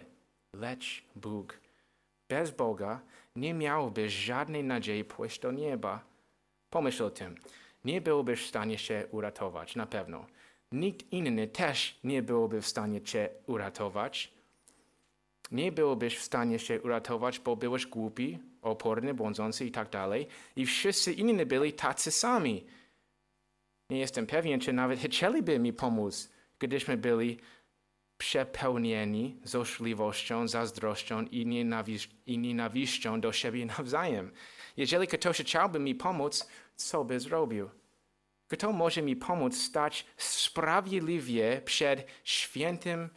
lecz 0.52 1.04
Bóg, 1.16 1.60
bez 2.28 2.50
Boga 2.50 3.00
nie 3.36 3.54
miałby 3.54 4.10
żadnej 4.10 4.64
nadziei 4.64 5.04
pójść 5.04 5.40
do 5.40 5.52
nieba. 5.52 6.04
Pomyśl 6.70 7.04
o 7.04 7.10
tym. 7.10 7.34
Nie 7.84 8.00
byłbyś 8.00 8.42
w 8.42 8.48
stanie 8.48 8.78
się 8.78 9.06
uratować, 9.10 9.76
na 9.76 9.86
pewno. 9.86 10.26
Nikt 10.72 11.12
inny 11.12 11.48
też 11.48 11.98
nie 12.04 12.22
byłby 12.22 12.62
w 12.62 12.66
stanie 12.66 13.00
cię 13.00 13.28
uratować. 13.46 14.32
Nie 15.50 15.72
byłbyś 15.72 16.18
w 16.18 16.22
stanie 16.22 16.58
się 16.58 16.82
uratować, 16.82 17.38
bo 17.38 17.56
byłeś 17.56 17.86
głupi, 17.86 18.38
oporny, 18.62 19.14
błądzący 19.14 19.66
i 19.66 19.70
tak 19.70 19.90
dalej. 19.90 20.26
I 20.56 20.66
wszyscy 20.66 21.12
inni 21.12 21.46
byli 21.46 21.72
tacy 21.72 22.10
sami. 22.10 22.66
Nie 23.90 23.98
jestem 23.98 24.26
pewien, 24.26 24.60
czy 24.60 24.72
nawet 24.72 25.00
chcieliby 25.00 25.58
mi 25.58 25.72
pomóc, 25.72 26.30
gdyśmy 26.58 26.96
byli 26.96 27.38
przepełnieni 28.18 29.40
złośliwością, 29.44 30.48
zazdrością 30.48 31.22
i, 31.22 31.46
nienawiś 31.46 32.10
i 32.26 32.38
nienawiścią 32.38 33.20
do 33.20 33.32
siebie 33.32 33.66
nawzajem. 33.66 34.32
Jeżeli 34.76 35.06
ktoś 35.06 35.40
chciałby 35.40 35.78
mi 35.78 35.94
pomóc, 35.94 36.48
co 36.76 37.04
by 37.04 37.20
zrobił? 37.20 37.70
Kto 38.48 38.72
może 38.72 39.02
mi 39.02 39.16
pomóc 39.16 39.56
stać 39.56 40.06
sprawiedliwie 40.16 41.62
przed 41.64 42.06
świętym 42.24 43.08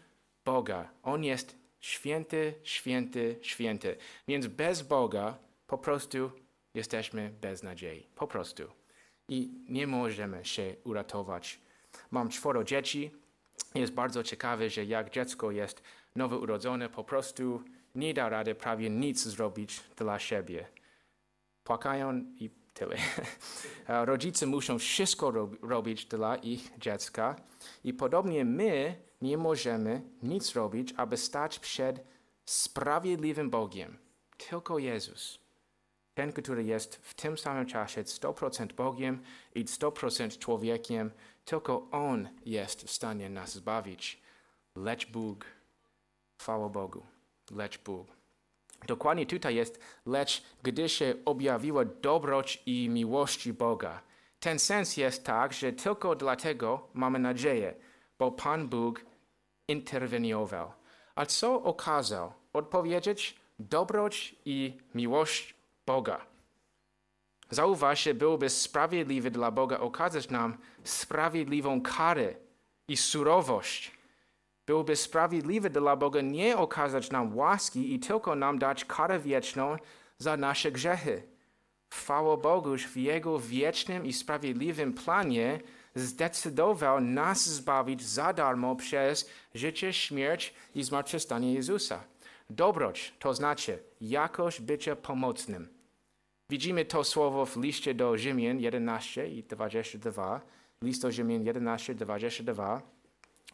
Boga? 0.45 0.89
On 1.03 1.23
jest 1.23 1.57
święty, 1.79 2.53
święty, 2.63 3.39
święty. 3.41 3.97
Więc 4.27 4.47
bez 4.47 4.81
Boga 4.81 5.37
po 5.67 5.77
prostu 5.77 6.31
jesteśmy 6.73 7.33
bez 7.41 7.63
nadziei. 7.63 8.07
Po 8.15 8.27
prostu. 8.27 8.63
I 9.27 9.65
nie 9.69 9.87
możemy 9.87 10.45
się 10.45 10.75
uratować. 10.83 11.59
Mam 12.11 12.29
czworo 12.29 12.63
dzieci. 12.63 13.11
Jest 13.75 13.93
bardzo 13.93 14.23
ciekawe, 14.23 14.69
że 14.69 14.85
jak 14.85 15.09
dziecko 15.09 15.51
jest 15.51 15.83
nowo 16.15 16.37
urodzone, 16.37 16.89
po 16.89 17.03
prostu 17.03 17.63
nie 17.95 18.13
da 18.13 18.29
rady 18.29 18.55
prawie 18.55 18.89
nic 18.89 19.23
zrobić 19.23 19.79
dla 19.97 20.19
siebie. 20.19 20.67
Płakają 21.63 22.25
i 22.39 22.49
tyle. 22.81 22.97
Rodzice 24.05 24.45
muszą 24.45 24.79
wszystko 24.79 25.31
robić 25.61 26.05
dla 26.05 26.35
ich 26.35 26.71
dziecka 26.79 27.35
i 27.83 27.93
podobnie 27.93 28.45
my 28.45 28.95
nie 29.21 29.37
możemy 29.37 30.01
nic 30.23 30.55
robić, 30.55 30.93
aby 30.97 31.17
stać 31.17 31.59
przed 31.59 32.03
sprawiedliwym 32.45 33.49
Bogiem. 33.49 33.97
Tylko 34.37 34.79
Jezus. 34.79 35.39
Ten, 36.13 36.33
który 36.33 36.63
jest 36.63 36.95
w 36.95 37.13
tym 37.13 37.37
samym 37.37 37.65
czasie 37.65 38.03
100% 38.03 38.73
Bogiem 38.73 39.21
i 39.55 39.65
100% 39.65 40.37
człowiekiem, 40.37 41.11
tylko 41.45 41.87
On 41.91 42.29
jest 42.45 42.83
w 42.83 42.91
stanie 42.91 43.29
nas 43.29 43.53
zbawić. 43.53 44.21
Lecz 44.75 45.11
Bóg, 45.11 45.45
chwała 46.39 46.69
Bogu, 46.69 47.03
lecz 47.51 47.83
Bóg. 47.83 48.20
Dokładnie 48.87 49.25
tutaj 49.25 49.55
jest, 49.55 49.79
lecz 50.05 50.43
gdy 50.63 50.89
się 50.89 51.13
objawiła 51.25 51.85
dobroć 51.85 52.63
i 52.65 52.89
miłości 52.89 53.53
Boga. 53.53 54.01
Ten 54.39 54.59
sens 54.59 54.97
jest 54.97 55.25
tak, 55.25 55.53
że 55.53 55.73
tylko 55.73 56.15
dlatego 56.15 56.87
mamy 56.93 57.19
nadzieję, 57.19 57.75
bo 58.19 58.31
Pan 58.31 58.67
Bóg 58.67 59.05
interweniował. 59.67 60.71
A 61.15 61.25
co 61.25 61.63
okazał? 61.63 62.33
Odpowiedzieć 62.53 63.35
dobroć 63.59 64.35
i 64.45 64.77
miłość 64.95 65.55
Boga. 65.85 66.25
Zauważ, 67.49 68.03
że 68.03 68.13
byłoby 68.13 68.49
sprawiedliwe 68.49 69.31
dla 69.31 69.51
Boga 69.51 69.79
okazać 69.79 70.29
nam 70.29 70.57
sprawiedliwą 70.83 71.81
karę 71.81 72.35
i 72.87 72.97
surowość 72.97 73.91
Byłoby 74.71 74.95
sprawiedliwe 74.95 75.69
dla 75.69 75.95
Boga 75.95 76.21
nie 76.21 76.57
okazać 76.57 77.11
nam 77.11 77.37
łaski 77.37 77.93
i 77.93 77.99
tylko 77.99 78.35
nam 78.35 78.59
dać 78.59 78.85
karę 78.85 79.19
wieczną 79.19 79.77
za 80.17 80.37
nasze 80.37 80.71
grzechy. 80.71 81.23
Chwała 81.89 82.37
Bogu, 82.37 82.77
w 82.77 82.97
Jego 82.97 83.39
wiecznym 83.39 84.05
i 84.05 84.13
sprawiedliwym 84.13 84.93
planie 84.93 85.59
zdecydował 85.95 87.01
nas 87.01 87.49
zbawić 87.49 88.03
za 88.03 88.33
darmo 88.33 88.75
przez 88.75 89.29
życie, 89.55 89.93
śmierć 89.93 90.53
i 90.75 90.83
zmartwychwstanie 90.83 91.53
Jezusa. 91.53 92.03
Dobroć 92.49 93.13
to 93.19 93.33
znaczy 93.33 93.79
jakość 94.01 94.61
bycia 94.61 94.95
pomocnym. 94.95 95.67
Widzimy 96.49 96.85
to 96.85 97.03
słowo 97.03 97.45
w 97.45 97.57
liście 97.57 97.93
do 97.93 98.17
Rzymian 98.17 98.59
11 98.59 99.27
i 99.27 99.43
22. 99.43 100.41
List 100.81 101.01
do 101.01 101.11
Rzymian 101.11 101.43
11, 101.43 101.95
22. 101.95 103.00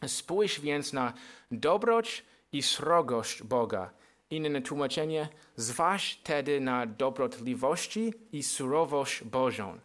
Spójrz 0.06 0.60
więc 0.60 0.92
na 0.92 1.12
dobroć 1.50 2.24
i 2.52 2.62
srogość 2.62 3.42
Boga. 3.42 3.90
Inne 4.30 4.62
tłumaczenie, 4.62 5.28
zważ 5.56 6.16
tedy 6.16 6.60
na 6.60 6.86
dobrotliwości 6.86 8.14
i 8.32 8.42
surowość 8.42 9.24
Bożą. 9.24 9.78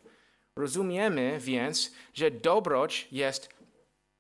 Rozumiemy 0.56 1.38
więc, 1.40 1.92
że 2.14 2.32
dobroć 2.32 3.08
jest 3.12 3.50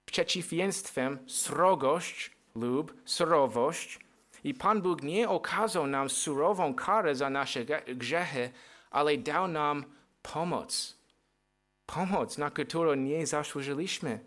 przeciwieństwem 0.05 1.19
srogość 1.27 2.31
lub 2.55 2.93
surowość 3.05 3.99
i 4.43 4.53
Pan 4.53 4.81
Bóg 4.81 5.03
nie 5.03 5.29
okazał 5.29 5.87
nam 5.87 6.09
surową 6.09 6.73
karę 6.73 7.15
za 7.15 7.29
nasze 7.29 7.65
grzechy, 7.95 8.49
ale 8.91 9.17
dał 9.17 9.47
nam 9.47 9.85
pomoc. 10.21 10.97
Pomoc, 11.85 12.37
na 12.37 12.51
którą 12.51 12.95
nie 12.95 13.27
zasłużyliśmy. 13.27 14.19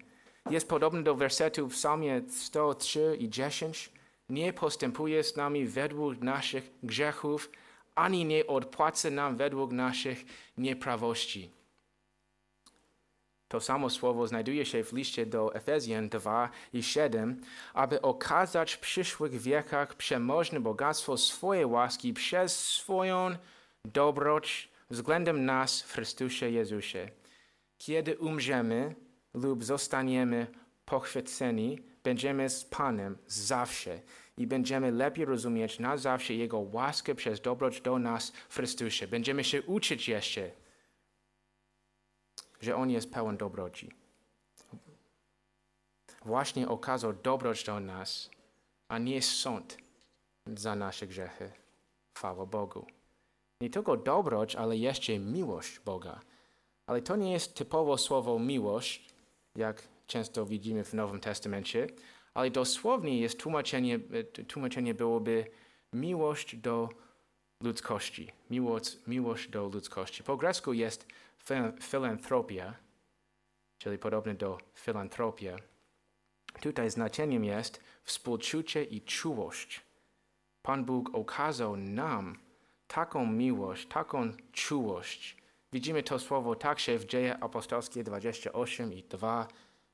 Jest 0.50 0.68
podobny 0.68 1.02
do 1.02 1.14
wersetu 1.14 1.68
w 1.68 1.72
Psalmie 1.72 2.22
103 2.28 3.16
i 3.18 3.30
10. 3.30 3.92
Nie 4.28 4.52
postępuje 4.52 5.24
z 5.24 5.36
nami 5.36 5.66
według 5.66 6.20
naszych 6.20 6.70
grzechów, 6.82 7.50
ani 7.94 8.24
nie 8.24 8.46
odpłaca 8.46 9.10
nam 9.10 9.36
według 9.36 9.72
naszych 9.72 10.24
nieprawości. 10.58 11.50
To 13.48 13.60
samo 13.60 13.90
słowo 13.90 14.26
znajduje 14.26 14.66
się 14.66 14.84
w 14.84 14.92
liście 14.92 15.26
do 15.26 15.54
Efezjan 15.54 16.08
2 16.08 16.50
i 16.72 16.82
7, 16.82 17.40
aby 17.74 18.02
okazać 18.02 18.72
w 18.72 18.80
przyszłych 18.80 19.40
wiekach 19.40 19.94
przemożne 19.94 20.60
bogactwo 20.60 21.16
swojej 21.16 21.64
łaski 21.64 22.12
przez 22.12 22.58
swoją 22.64 23.36
dobroć 23.84 24.68
względem 24.90 25.44
nas 25.44 25.82
w 25.82 25.92
Chrystusie 25.92 26.50
Jezusie. 26.50 27.10
Kiedy 27.78 28.18
umrzemy 28.18 28.94
lub 29.36 29.64
zostaniemy 29.64 30.46
pochwyceni, 30.84 31.82
będziemy 32.04 32.50
z 32.50 32.64
Panem 32.64 33.18
zawsze 33.26 34.00
i 34.36 34.46
będziemy 34.46 34.92
lepiej 34.92 35.24
rozumieć 35.24 35.78
na 35.78 35.96
zawsze 35.96 36.34
Jego 36.34 36.58
łaskę 36.58 37.14
przez 37.14 37.40
dobroć 37.40 37.80
do 37.80 37.98
nas 37.98 38.32
w 38.48 38.54
Chrystusie. 38.54 39.08
Będziemy 39.08 39.44
się 39.44 39.62
uczyć 39.62 40.08
jeszcze 40.08 40.50
że 42.60 42.76
On 42.76 42.90
jest 42.90 43.10
pełen 43.10 43.36
dobroci. 43.36 43.90
Właśnie 46.24 46.68
okazał 46.68 47.12
dobroć 47.12 47.64
do 47.64 47.80
nas, 47.80 48.30
a 48.88 48.98
nie 48.98 49.22
sąd 49.22 49.76
za 50.46 50.74
nasze 50.74 51.06
grzechy. 51.06 51.52
Chwała 52.14 52.46
Bogu. 52.46 52.86
Nie 53.60 53.70
tylko 53.70 53.96
dobroć, 53.96 54.56
ale 54.56 54.76
jeszcze 54.76 55.18
miłość 55.18 55.80
Boga. 55.80 56.20
Ale 56.86 57.02
to 57.02 57.16
nie 57.16 57.32
jest 57.32 57.54
typowo 57.54 57.98
słowo 57.98 58.38
miłość, 58.38 59.14
jak 59.56 59.82
często 60.06 60.46
widzimy 60.46 60.84
w 60.84 60.94
Nowym 60.94 61.20
Testamencie, 61.20 61.86
ale 62.34 62.50
dosłownie 62.50 63.20
jest 63.20 63.38
tłumaczenie, 63.40 63.98
tłumaczenie 64.48 64.94
byłoby 64.94 65.46
miłość 65.92 66.56
do 66.56 66.88
ludzkości. 67.60 68.32
Miłość, 68.50 68.96
miłość 69.06 69.48
do 69.48 69.68
ludzkości. 69.68 70.22
Po 70.22 70.36
grecku 70.36 70.72
jest 70.72 71.06
filantropia, 71.80 72.74
czyli 73.78 73.98
podobne 73.98 74.34
do 74.34 74.58
filantropia, 74.74 75.56
tutaj 76.60 76.90
znaczeniem 76.90 77.44
jest 77.44 77.80
współczucie 78.04 78.84
i 78.84 79.00
czułość. 79.00 79.80
Pan 80.62 80.84
Bóg 80.84 81.14
okazał 81.14 81.76
nam 81.76 82.38
taką 82.86 83.26
miłość, 83.26 83.86
taką 83.86 84.32
czułość. 84.52 85.36
Widzimy 85.72 86.02
to 86.02 86.18
słowo 86.18 86.54
także 86.54 86.98
w 86.98 87.04
Dzieje 87.04 87.38
Apostolskie 87.38 88.04
28 88.04 88.92
i 88.92 89.02
2, 89.02 89.48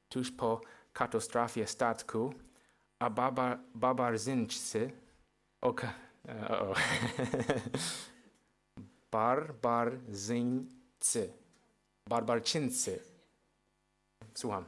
tuż 0.08 0.30
po 0.30 0.60
katastrofie 0.92 1.66
statku, 1.66 2.34
a 2.98 3.10
babar, 3.10 3.58
barbarzyńcy, 3.74 4.90
oka, 5.60 5.92
uh, 6.24 6.30
barbarzyńcy 9.12 11.32
Barbarczyńcy. 12.08 13.00
Słucham. 14.34 14.64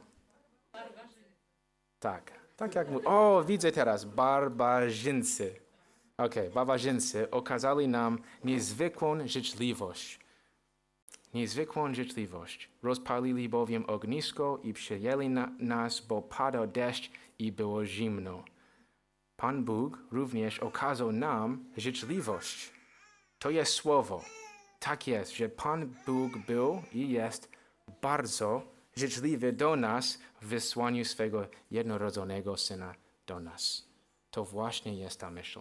Tak, 1.99 2.31
tak 2.57 2.75
jak 2.75 2.89
mówię. 2.89 3.05
O, 3.05 3.43
widzę 3.43 3.71
teraz. 3.71 4.05
Barbarzyńcy. 4.05 5.55
Okej, 6.17 6.43
okay, 6.43 6.49
barbarzyńcy 6.49 7.31
okazali 7.31 7.87
nam 7.87 8.19
niezwykłą 8.43 9.27
życzliwość. 9.27 10.19
Niezwykłą 11.35 11.93
życzliwość. 11.93 12.69
Rozpalili 12.83 13.49
bowiem 13.49 13.85
ognisko 13.87 14.59
i 14.63 14.73
przyjęli 14.73 15.29
na, 15.29 15.51
nas, 15.59 16.01
bo 16.01 16.21
padał 16.21 16.67
deszcz 16.67 17.11
i 17.39 17.51
było 17.51 17.85
zimno. 17.85 18.43
Pan 19.37 19.65
Bóg 19.65 19.99
również 20.11 20.59
okazał 20.59 21.11
nam 21.11 21.65
życzliwość. 21.77 22.71
To 23.39 23.49
jest 23.49 23.71
słowo 23.71 24.21
tak 24.85 25.07
jest, 25.07 25.35
że 25.35 25.49
Pan 25.49 25.93
Bóg 26.05 26.37
był 26.37 26.81
i 26.93 27.09
jest 27.09 27.49
bardzo 28.01 28.61
życzliwy 28.95 29.53
do 29.53 29.75
nas 29.75 30.19
w 30.41 30.47
wysłaniu 30.47 31.05
swego 31.05 31.47
jednorodzonego 31.71 32.57
Syna 32.57 32.95
do 33.27 33.39
nas. 33.39 33.87
To 34.31 34.45
właśnie 34.45 34.95
jest 34.95 35.19
ta 35.19 35.29
myśl. 35.29 35.59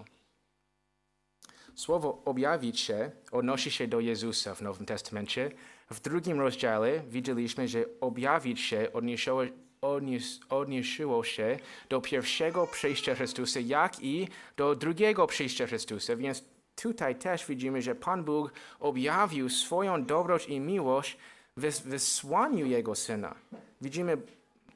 Słowo 1.75 2.23
objawić 2.25 2.81
się 2.81 3.11
odnosi 3.33 3.71
się 3.71 3.89
do 3.89 4.01
Jezusa 4.01 4.55
w 4.55 4.63
Nowym 4.63 4.87
Testamencie. 4.87 5.51
W 5.91 6.01
drugim 6.01 6.41
rozdziale 6.41 7.03
widzieliśmy, 7.09 7.69
że 7.69 7.85
objawić 8.01 8.61
się 8.61 8.89
odniosło, 8.93 9.43
odnios, 9.81 10.41
odniosło 10.51 11.25
się 11.25 11.59
do 11.89 12.01
pierwszego 12.01 12.67
przyjścia 12.67 13.15
Chrystusa, 13.15 13.61
jak 13.61 14.01
i 14.01 14.29
do 14.57 14.75
drugiego 14.75 15.27
przyjścia 15.27 15.67
Chrystusa, 15.67 16.17
więc 16.17 16.45
tutaj 16.77 17.17
też 17.17 17.47
widzimy, 17.47 17.83
że 17.83 17.95
Pan 17.95 18.25
Bóg 18.25 18.53
objawił 18.81 19.49
swoją 19.49 20.05
dobroć 20.05 20.47
i 20.47 20.61
miłość 20.61 21.17
w 21.57 21.81
wysłaniu 21.81 22.67
Jego 22.67 22.95
Syna. 22.95 23.35
Widzimy, 23.81 24.17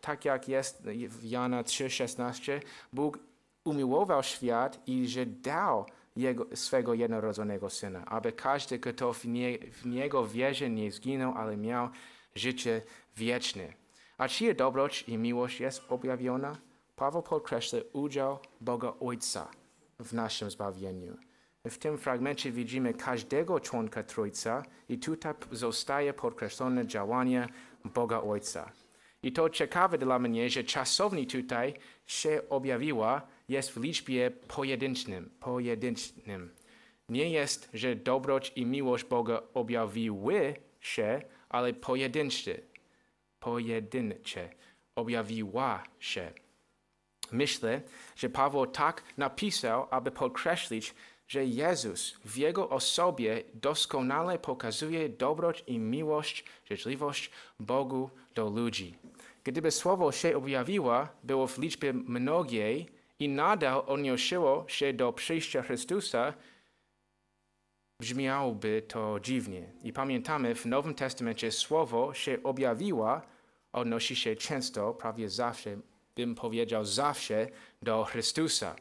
tak 0.00 0.24
jak 0.24 0.48
jest 0.48 0.82
w 1.08 1.24
Jana 1.24 1.62
3,16, 1.62 2.60
Bóg 2.92 3.18
umiłował 3.64 4.22
świat 4.22 4.80
i 4.86 5.08
że 5.08 5.26
dał 5.26 5.86
jego, 6.18 6.46
swego 6.54 6.94
jednorodzonego 6.94 7.70
Syna, 7.70 8.04
aby 8.06 8.32
każdy, 8.32 8.78
kto 8.78 9.12
w, 9.12 9.24
nie, 9.24 9.58
w 9.58 9.86
Niego 9.86 10.26
wierzy, 10.26 10.70
nie 10.70 10.92
zginął, 10.92 11.34
ale 11.34 11.56
miał 11.56 11.88
życie 12.34 12.82
wieczne. 13.16 13.72
A 14.18 14.28
czyja 14.28 14.54
dobroć 14.54 15.04
i 15.08 15.18
miłość 15.18 15.60
jest 15.60 15.82
objawiona? 15.88 16.56
Paweł 16.96 17.22
podkreśla 17.22 17.78
udział 17.92 18.38
Boga 18.60 18.92
Ojca 19.00 19.48
w 19.98 20.12
naszym 20.12 20.50
zbawieniu. 20.50 21.16
W 21.66 21.78
tym 21.78 21.98
fragmencie 21.98 22.52
widzimy 22.52 22.94
każdego 22.94 23.60
członka 23.60 24.02
Trójca 24.02 24.62
i 24.88 24.98
tutaj 24.98 25.34
zostaje 25.52 26.12
podkreślone 26.14 26.86
działanie 26.86 27.48
Boga 27.84 28.20
Ojca. 28.20 28.72
I 29.22 29.32
to 29.32 29.50
ciekawe 29.50 29.98
dla 29.98 30.18
mnie, 30.18 30.50
że 30.50 30.64
czasownik 30.64 31.32
tutaj 31.32 31.74
się 32.06 32.42
objawiła 32.50 33.22
jest 33.48 33.70
w 33.70 33.82
liczbie 33.82 34.30
pojedynczym, 34.30 35.30
pojedynczym. 35.40 36.50
Nie 37.08 37.30
jest, 37.30 37.68
że 37.74 37.96
dobroć 37.96 38.52
i 38.56 38.66
miłość 38.66 39.04
Boga 39.04 39.42
objawiły 39.54 40.54
się, 40.80 41.22
ale 41.48 41.72
pojedyncze, 41.72 42.54
pojedyncze, 43.40 44.50
objawiła 44.94 45.84
się. 46.00 46.32
Myślę, 47.32 47.80
że 48.16 48.28
Paweł 48.28 48.66
tak 48.66 49.02
napisał, 49.16 49.86
aby 49.90 50.10
podkreślić, 50.10 50.94
że 51.28 51.44
Jezus 51.44 52.18
w 52.24 52.36
Jego 52.36 52.68
osobie 52.68 53.42
doskonale 53.54 54.38
pokazuje 54.38 55.08
dobroć 55.08 55.64
i 55.66 55.78
miłość, 55.78 56.44
życzliwość 56.70 57.30
Bogu 57.60 58.10
do 58.34 58.50
ludzi. 58.50 58.94
Gdyby 59.44 59.70
słowo 59.70 60.12
się 60.12 60.36
objawiło, 60.36 61.08
było 61.24 61.46
w 61.46 61.58
liczbie 61.58 61.92
mnogiej 61.92 62.97
i 63.18 63.28
nadal 63.28 63.82
odnosiło 63.86 64.64
się 64.68 64.92
do 64.92 65.12
przyjścia 65.12 65.62
Chrystusa, 65.62 66.34
brzmiałoby 68.00 68.82
to 68.88 69.20
dziwnie. 69.20 69.62
I 69.82 69.92
pamiętamy, 69.92 70.54
w 70.54 70.66
Nowym 70.66 70.94
Testamencie 70.94 71.52
słowo 71.52 72.14
się 72.14 72.38
objawiło, 72.44 73.20
odnosi 73.72 74.16
się 74.16 74.36
często, 74.36 74.94
prawie 74.94 75.28
zawsze, 75.28 75.76
bym 76.16 76.34
powiedział 76.34 76.84
zawsze, 76.84 77.48
do 77.82 78.04
Chrystusa. 78.04 78.76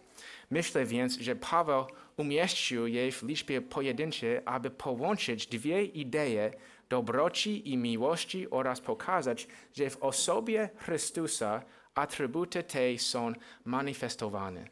Myślę 0.50 0.86
więc, 0.86 1.20
że 1.20 1.36
Paweł 1.36 1.86
umieścił 2.18 2.88
je 2.88 3.12
w 3.12 3.24
liczbie 3.24 3.62
pojedynczej, 3.62 4.40
aby 4.46 4.70
połączyć 4.70 5.48
dwie 5.48 5.84
idee 5.84 6.52
dobroci 6.90 7.70
i 7.72 7.78
miłości 7.78 8.50
oraz 8.50 8.82
pokazać, 8.82 9.48
że 9.74 9.90
w 9.90 10.04
osobie 10.04 10.70
Chrystusa 10.78 11.62
atrybuty 11.98 12.64
te 12.64 12.98
są 12.98 13.34
manifestowane. 13.66 14.68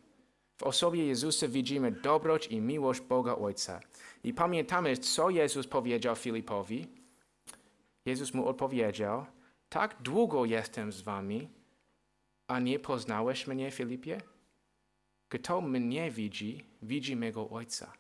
W 0.58 0.64
osobie 0.64 1.08
Jezusa 1.08 1.48
widzimy 1.48 1.92
dobroć 1.92 2.48
i 2.48 2.62
miłość 2.62 3.02
Boga 3.02 3.36
Ojca. 3.36 3.80
I 4.24 4.34
pamiętamy, 4.34 4.98
co 4.98 5.30
Jezus 5.30 5.68
powiedział 5.68 6.16
Filipowi. 6.16 6.88
Jezus 8.06 8.34
mu 8.34 8.48
odpowiedział, 8.48 9.26
tak 9.70 10.02
długo 10.02 10.46
jestem 10.46 10.92
z 10.92 11.02
wami, 11.02 11.50
a 12.48 12.60
nie 12.60 12.80
poznałeś 12.80 13.48
mnie, 13.48 13.72
Filipie? 13.72 14.22
Kto 15.30 15.62
mnie 15.62 16.12
widzi, 16.12 16.66
widzi 16.82 17.16
mego 17.16 17.50
Ojca. 17.50 17.94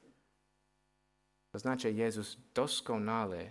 To 1.51 1.59
znaczy, 1.59 1.91
Jezus 1.91 2.37
doskonale 2.53 3.49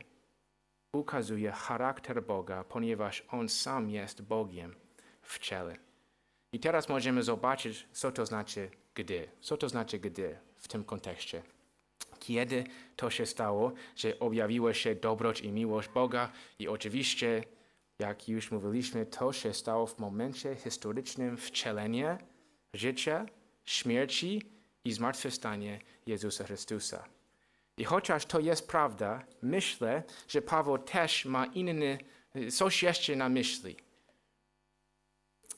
ukazuje 0.93 1.53
charakter 1.53 2.23
Boga, 2.23 2.65
ponieważ 2.65 3.27
On 3.31 3.49
sam 3.49 3.91
jest 3.91 4.23
Bogiem 4.23 4.84
w 5.25 5.39
ciele. 5.39 5.77
I 6.53 6.61
teraz 6.61 6.89
możemy 6.89 7.23
zobaczyć, 7.23 7.87
co 7.93 8.13
to 8.13 8.27
znaczy 8.27 8.71
gdy. 8.95 9.29
Co 9.41 9.57
to 9.57 9.69
znaczy 9.69 9.99
gdy 9.99 10.39
w 10.57 10.69
tym 10.69 10.85
kontekście. 10.85 11.43
Kiedy 12.21 12.65
to 12.97 13.11
się 13.11 13.27
stało, 13.27 13.73
że 13.97 14.19
objawiła 14.19 14.75
się 14.75 14.95
dobroć 14.95 15.41
i 15.41 15.53
miłość 15.53 15.89
Boga 15.89 16.33
i 16.59 16.69
oczywiście, 16.69 17.45
jak 17.99 18.29
już 18.29 18.51
mówiliśmy, 18.51 19.07
to 19.07 19.33
się 19.33 19.55
stało 19.55 19.87
w 19.87 19.99
momencie 19.99 20.57
historycznym 20.57 21.37
wcielenia, 21.37 22.19
życia, 22.75 23.27
śmierci 23.65 24.43
i 24.85 24.93
zmartwychwstania 24.93 25.79
Jezusa 26.07 26.45
Chrystusa. 26.45 27.05
I 27.77 27.85
chociaż 27.85 28.27
to 28.27 28.41
jest 28.41 28.69
prawda, 28.69 29.25
myślę, 29.43 30.03
że 30.29 30.43
Paweł 30.43 30.79
też 30.79 31.25
ma 31.25 31.47
inny, 31.47 31.99
coś 32.51 32.83
jeszcze 32.83 33.17
na 33.17 33.29
myśli. 33.29 33.77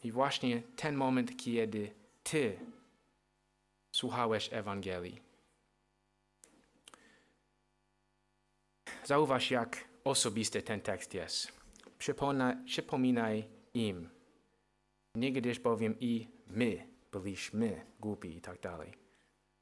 I 0.06 0.12
właśnie 0.12 0.62
ten 0.76 0.96
moment, 0.96 1.36
kiedy 1.36 1.90
ty 2.22 2.58
słuchałeś 3.92 4.48
Ewangelii. 4.52 5.20
Zauważ, 9.04 9.50
jak 9.50 9.84
osobisty 10.04 10.62
ten 10.62 10.80
tekst 10.80 11.14
jest. 11.14 11.52
Przypomnaj, 11.98 12.56
przypominaj 12.64 13.44
im. 13.74 14.08
Niegdyś 15.14 15.58
bowiem 15.58 15.94
i 16.00 16.28
my 16.46 16.88
byliśmy 17.12 17.86
głupi 18.00 18.36
i 18.36 18.40
tak 18.40 18.60
dalej. 18.60 18.92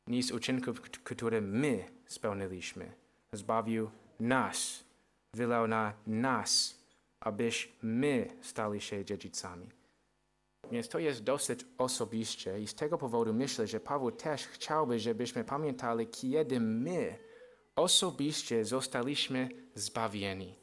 Nic 0.06 0.32
uczynków, 0.32 0.80
które 0.80 1.40
my 1.40 1.88
spełniliśmy. 2.06 2.92
Zbawił 3.32 3.90
nas, 4.20 4.84
wylał 5.34 5.68
na 5.68 5.92
nas, 6.06 6.78
abyś 7.20 7.72
my 7.82 8.36
stali 8.42 8.80
się 8.80 9.04
dziedzicami. 9.04 9.83
Więc 10.72 10.88
to 10.88 10.98
jest 10.98 11.22
dosyć 11.22 11.60
osobiście 11.78 12.60
i 12.60 12.66
z 12.66 12.74
tego 12.74 12.98
powodu 12.98 13.34
myślę, 13.34 13.66
że 13.66 13.80
Paweł 13.80 14.10
też 14.10 14.46
chciałby, 14.46 14.98
żebyśmy 14.98 15.44
pamiętali, 15.44 16.06
kiedy 16.06 16.60
my 16.60 17.18
osobiście 17.76 18.64
zostaliśmy 18.64 19.48
zbawieni. 19.74 20.54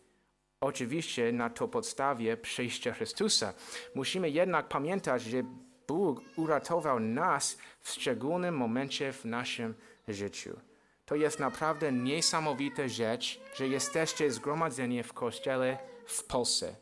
Oczywiście 0.61 1.31
na 1.31 1.49
to 1.49 1.67
podstawie 1.67 2.37
przyjścia 2.37 2.93
Chrystusa. 2.93 3.53
Musimy 3.95 4.29
jednak 4.29 4.67
pamiętać, 4.67 5.23
że 5.23 5.43
Bóg 5.87 6.21
uratował 6.35 6.99
nas 6.99 7.57
w 7.81 7.89
szczególnym 7.89 8.57
momencie 8.57 9.13
w 9.13 9.25
naszym 9.25 9.73
życiu. 10.07 10.59
To 11.05 11.15
jest 11.15 11.39
naprawdę 11.39 11.91
niesamowita 11.91 12.87
rzecz, 12.87 13.41
że 13.55 13.67
jesteście 13.67 14.31
zgromadzeni 14.31 15.03
w 15.03 15.13
kościele 15.13 15.77
w 16.05 16.23
Polsce. 16.23 16.75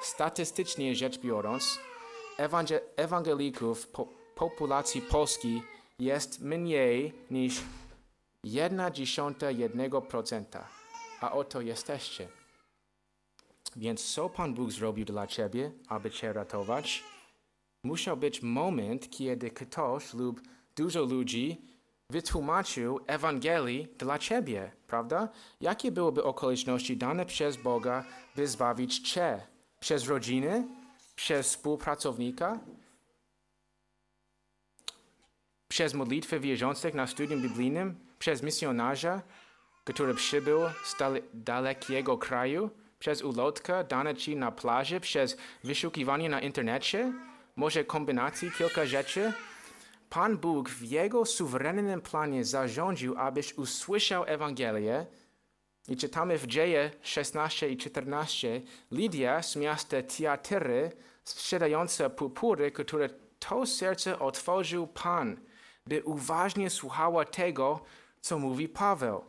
Statystycznie 0.00 0.94
rzecz 0.94 1.18
biorąc, 1.18 1.78
ewangelików 2.96 3.86
po 3.86 4.08
populacji 4.34 5.02
Polski 5.02 5.62
jest 5.98 6.40
mniej 6.40 7.12
niż 7.30 7.62
1,1%, 8.44 10.44
a 11.20 11.32
oto 11.32 11.60
jesteście. 11.60 12.28
Więc 13.76 14.14
co 14.14 14.28
Pan 14.28 14.54
Bóg 14.54 14.72
zrobił 14.72 15.04
dla 15.04 15.26
Ciebie, 15.26 15.72
aby 15.88 16.10
Cię 16.10 16.32
ratować? 16.32 17.04
Musiał 17.84 18.16
być 18.16 18.42
moment, 18.42 19.10
kiedy 19.10 19.50
ktoś 19.50 20.14
lub 20.14 20.40
dużo 20.76 21.02
ludzi 21.02 21.60
wytłumaczył 22.10 23.00
Ewangelii 23.06 23.88
dla 23.98 24.18
Ciebie, 24.18 24.72
prawda? 24.86 25.28
Jakie 25.60 25.92
byłyby 25.92 26.24
okoliczności 26.24 26.96
dane 26.96 27.26
przez 27.26 27.56
Boga, 27.56 28.04
by 28.36 28.48
zbawić 28.48 29.12
Cię? 29.12 29.40
Przez 29.80 30.06
rodziny? 30.06 30.68
Przez 31.16 31.48
współpracownika? 31.48 32.58
Przez 35.68 35.94
modlitwę 35.94 36.40
wierzących 36.40 36.94
na 36.94 37.06
studium 37.06 37.42
biblijnym? 37.42 37.94
Przez 38.18 38.42
misjonarza, 38.42 39.22
który 39.84 40.14
przybył 40.14 40.60
z 40.84 40.96
dalekiego 41.34 42.18
kraju? 42.18 42.70
Przez 42.98 43.22
ulotkę 43.22 43.84
dane 43.84 44.14
Ci 44.14 44.36
na 44.36 44.52
plaży? 44.52 45.00
Przez 45.00 45.36
wyszukiwanie 45.64 46.28
na 46.28 46.40
internecie? 46.40 47.12
Może 47.56 47.84
kombinacji 47.84 48.50
kilka 48.50 48.86
rzeczy? 48.86 49.32
Pan 50.10 50.36
Bóg 50.36 50.70
w 50.70 50.82
Jego 50.82 51.24
suwerennym 51.24 52.00
planie 52.00 52.44
zarządził, 52.44 53.18
abyś 53.18 53.54
usłyszał 53.58 54.24
Ewangelię. 54.26 55.06
I 55.88 55.96
czytamy 55.96 56.38
w 56.38 56.46
dzieje 56.46 56.90
16 57.02 57.68
i 57.68 57.76
14, 57.76 58.62
Lidia 58.90 59.42
z 59.42 59.56
miasta 59.56 60.02
Tiatyry, 60.02 60.92
sprzedająca 61.24 62.10
purpury, 62.10 62.70
które 62.70 63.08
to 63.38 63.66
serce 63.66 64.18
otworzył 64.18 64.86
Pan, 64.86 65.40
by 65.86 66.02
uważnie 66.04 66.70
słuchała 66.70 67.24
tego, 67.24 67.80
co 68.20 68.38
mówi 68.38 68.68
Paweł. 68.68 69.24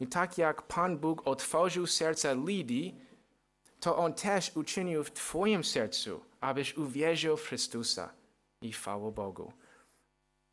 I 0.00 0.06
tak 0.06 0.38
jak 0.38 0.62
Pan 0.62 0.98
Bóg 0.98 1.22
otworzył 1.24 1.86
serce 1.86 2.36
Lidii, 2.46 3.00
to 3.80 3.96
On 3.96 4.14
też 4.14 4.56
uczynił 4.56 5.04
w 5.04 5.12
Twoim 5.12 5.64
sercu, 5.64 6.20
abyś 6.40 6.76
uwierzył 6.76 7.36
w 7.36 7.42
Chrystusa 7.42 8.12
i 8.60 8.72
chwała 8.72 9.10
Bogu. 9.10 9.52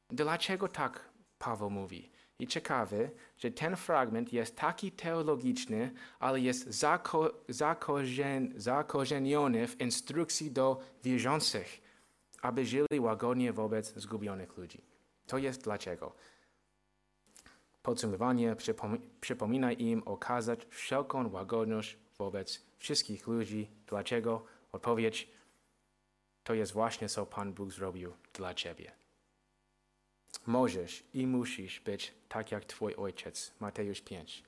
Dlaczego 0.10 0.68
tak 0.68 1.10
Paweł 1.38 1.70
mówi? 1.70 2.13
I 2.40 2.48
ciekawe, 2.48 3.10
że 3.38 3.52
ten 3.52 3.76
fragment 3.76 4.34
jest 4.34 4.56
taki 4.56 4.92
teologiczny, 4.92 5.92
ale 6.20 6.40
jest 6.40 6.68
zako, 6.68 7.34
zakorzen, 7.50 8.54
zakorzeniony 8.56 9.68
w 9.68 9.82
instrukcji 9.82 10.52
do 10.52 10.80
wierzących, 11.04 11.82
aby 12.42 12.66
żyli 12.66 13.00
łagodnie 13.00 13.54
wobec 13.54 13.94
zgubionych 13.96 14.58
ludzi. 14.58 14.82
To 15.28 15.38
jest 15.38 15.64
dlaczego. 15.64 16.16
Podsumowanie 17.84 18.56
przypominaj 19.22 19.76
im 19.82 20.04
okazać 20.06 20.66
wszelką 20.70 21.32
łagodność 21.32 21.98
wobec 22.18 22.66
wszystkich 22.78 23.28
ludzi. 23.28 23.70
Dlaczego? 23.88 24.46
Odpowiedź 24.72 25.32
to 26.44 26.54
jest 26.54 26.72
właśnie 26.72 27.10
co 27.10 27.26
Pan 27.26 27.54
Bóg 27.54 27.72
zrobił 27.72 28.14
dla 28.34 28.54
Ciebie. 28.54 29.03
Możesz 30.46 31.04
i 31.14 31.28
musisz 31.28 31.80
być 31.80 32.14
tak 32.30 32.52
jak 32.52 32.66
Twój 32.66 32.96
ojciec. 32.96 33.54
Mateusz 33.60 34.02
5, 34.02 34.44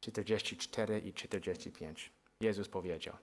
44 0.00 0.98
i 0.98 1.12
45. 1.12 2.12
Jezus 2.40 2.68
powiedział: 2.68 3.16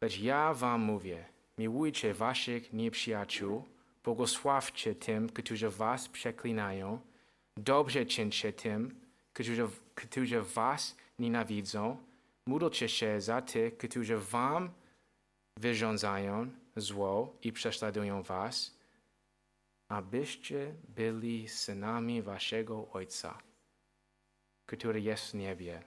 Lecz 0.00 0.18
ja 0.20 0.54
Wam 0.54 0.80
mówię, 0.80 1.24
miłujcie 1.58 2.14
Waszych 2.14 2.72
nieprzyjaciół, 2.72 3.64
błogosławcie 4.04 4.94
tym, 4.94 5.28
którzy 5.28 5.70
Was 5.70 6.08
przeklinają, 6.08 7.00
dobrze 7.56 8.06
czyńcie 8.06 8.52
tym, 8.52 9.00
którzy, 9.32 9.68
którzy 9.94 10.42
Was 10.42 10.96
nienawidzą, 11.18 11.96
módlcie 12.46 12.88
się 12.88 13.20
za 13.20 13.42
tych, 13.42 13.78
którzy 13.78 14.18
Wam 14.18 14.70
wyrządzają 15.56 16.50
zło 16.76 17.36
i 17.42 17.52
prześladują 17.52 18.22
Was 18.22 18.79
abyście 19.90 20.74
byli 20.88 21.48
synami 21.48 22.22
waszego 22.22 22.88
Ojca, 22.92 23.38
który 24.66 25.00
jest 25.00 25.30
w 25.30 25.34
niebie. 25.34 25.82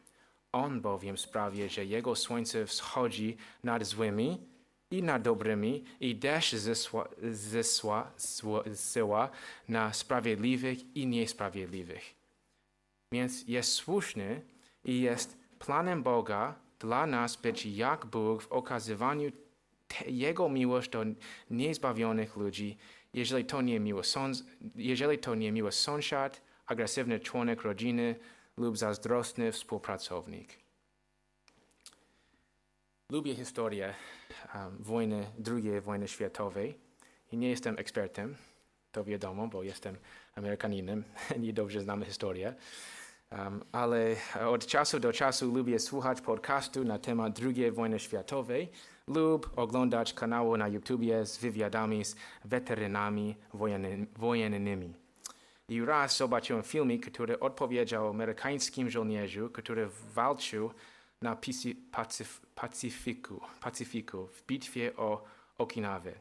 On 0.51 0.81
bowiem 0.81 1.17
sprawia, 1.17 1.67
że 1.67 1.85
Jego 1.85 2.15
słońce 2.15 2.65
wschodzi 2.65 3.37
nad 3.63 3.83
złymi 3.83 4.47
i 4.91 5.03
nad 5.03 5.21
dobrymi 5.21 5.83
i 5.99 6.15
deszcz 6.15 6.55
zesła, 7.31 8.11
zsyła 8.73 9.29
na 9.67 9.93
sprawiedliwych 9.93 10.95
i 10.95 11.07
niesprawiedliwych. 11.07 12.15
Więc 13.11 13.47
jest 13.47 13.73
słuszny 13.73 14.41
i 14.83 15.01
jest 15.01 15.37
planem 15.59 16.03
Boga 16.03 16.55
dla 16.79 17.05
nas 17.05 17.35
być 17.35 17.65
jak 17.65 18.05
Bóg 18.05 18.41
w 18.41 18.51
okazywaniu 18.51 19.31
Jego 20.07 20.49
miłość 20.49 20.89
do 20.89 21.03
niezbawionych 21.49 22.35
ludzi 22.35 22.77
jeżeli 23.13 23.45
to 23.45 23.61
nie 23.61 23.79
miły, 23.79 24.03
jeżeli 24.75 25.17
to 25.17 25.35
nie 25.35 25.51
miły 25.51 25.71
sąsiad, 25.71 26.41
agresywny 26.65 27.19
członek 27.19 27.61
rodziny 27.61 28.15
lub 28.57 28.77
zazdrosny 28.77 29.51
współpracownik. 29.51 30.63
Lubię 33.09 33.35
historię 33.35 33.93
um, 34.55 34.77
wojny, 34.79 35.25
II 35.47 35.81
wojny 35.81 36.07
światowej 36.07 36.77
i 37.31 37.37
nie 37.37 37.49
jestem 37.49 37.79
ekspertem, 37.79 38.35
to 38.91 39.03
wiadomo, 39.03 39.47
bo 39.47 39.63
jestem 39.63 39.97
Amerykaninem 40.35 41.03
i 41.43 41.53
dobrze 41.53 41.81
znamy 41.81 42.05
historię. 42.05 42.55
Um, 43.31 43.63
ale 43.71 44.15
od 44.45 44.65
czasu 44.65 44.99
do 44.99 45.13
czasu 45.13 45.53
lubię 45.53 45.79
słuchać 45.79 46.21
podcastu 46.21 46.83
na 46.83 46.99
temat 46.99 47.39
II 47.39 47.71
wojny 47.71 47.99
światowej 47.99 48.69
lub 49.07 49.49
oglądać 49.55 50.13
kanały 50.13 50.57
na 50.57 50.67
YouTubie 50.67 51.25
z 51.25 51.37
wywiadami 51.37 52.05
z 52.05 52.15
weteranami 52.45 53.35
wojenny, 53.53 54.07
wojennymi. 54.15 54.93
I 55.69 55.85
raz 55.85 56.17
zobaczyłem 56.17 56.63
filmik, 56.63 57.11
który 57.11 57.39
odpowiedział 57.39 58.07
amerykańskim 58.07 58.89
żołnierzu, 58.89 59.49
który 59.49 59.89
walczył 60.13 60.71
na 61.21 61.37
Pacyfiku, 62.55 63.41
Pacyfiku 63.61 64.27
w 64.27 64.45
bitwie 64.45 64.95
o 64.97 65.23
Okinawę. 65.57 66.11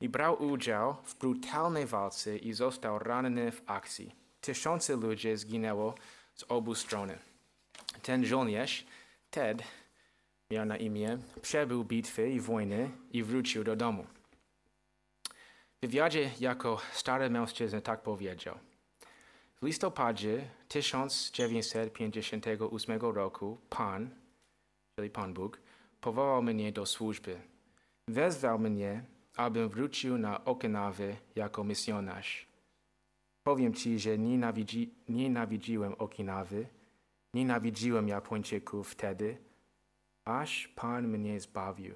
I 0.00 0.08
brał 0.08 0.42
udział 0.42 0.96
w 1.04 1.18
brutalnej 1.18 1.86
walce 1.86 2.36
i 2.36 2.52
został 2.52 2.98
ranny 2.98 3.52
w 3.52 3.62
akcji. 3.66 4.14
Tysiące 4.40 4.96
ludzi 4.96 5.36
zginęło 5.36 5.94
z 6.34 6.44
obu 6.48 6.74
stron. 6.74 7.10
Ten 8.02 8.24
żołnierz, 8.24 8.86
Ted, 9.30 9.62
miał 10.50 10.66
na 10.66 10.76
imię, 10.76 11.18
przebył 11.42 11.84
bitwy 11.84 12.30
i 12.30 12.40
wojny 12.40 12.90
i 13.10 13.22
wrócił 13.22 13.64
do 13.64 13.76
domu. 13.76 14.06
W 15.76 15.80
wywiadzie 15.82 16.30
jako 16.40 16.80
stary 16.92 17.30
mężczyzna 17.30 17.80
tak 17.80 18.02
powiedział. 18.02 18.58
W 19.62 19.66
listopadzie 19.66 20.50
1958 20.68 23.00
roku 23.00 23.58
Pan, 23.68 24.10
czyli 24.98 25.10
Pan 25.10 25.34
Bóg, 25.34 25.60
powołał 26.00 26.42
mnie 26.42 26.72
do 26.72 26.86
służby. 26.86 27.40
Wezwał 28.08 28.58
mnie, 28.58 29.04
abym 29.36 29.68
wrócił 29.68 30.18
na 30.18 30.44
Okinawę 30.44 31.16
jako 31.36 31.64
misjonarz. 31.64 32.46
Powiem 33.42 33.74
Ci, 33.74 33.98
że 33.98 34.18
nienawidzi, 34.18 34.94
nienawidziłem 35.08 35.94
Okinawy, 35.98 36.66
nienawidziłem 37.34 38.08
Japończyków 38.08 38.88
wtedy, 38.88 39.45
aż 40.26 40.68
Pan 40.68 41.08
mnie 41.08 41.40
zbawił 41.40 41.94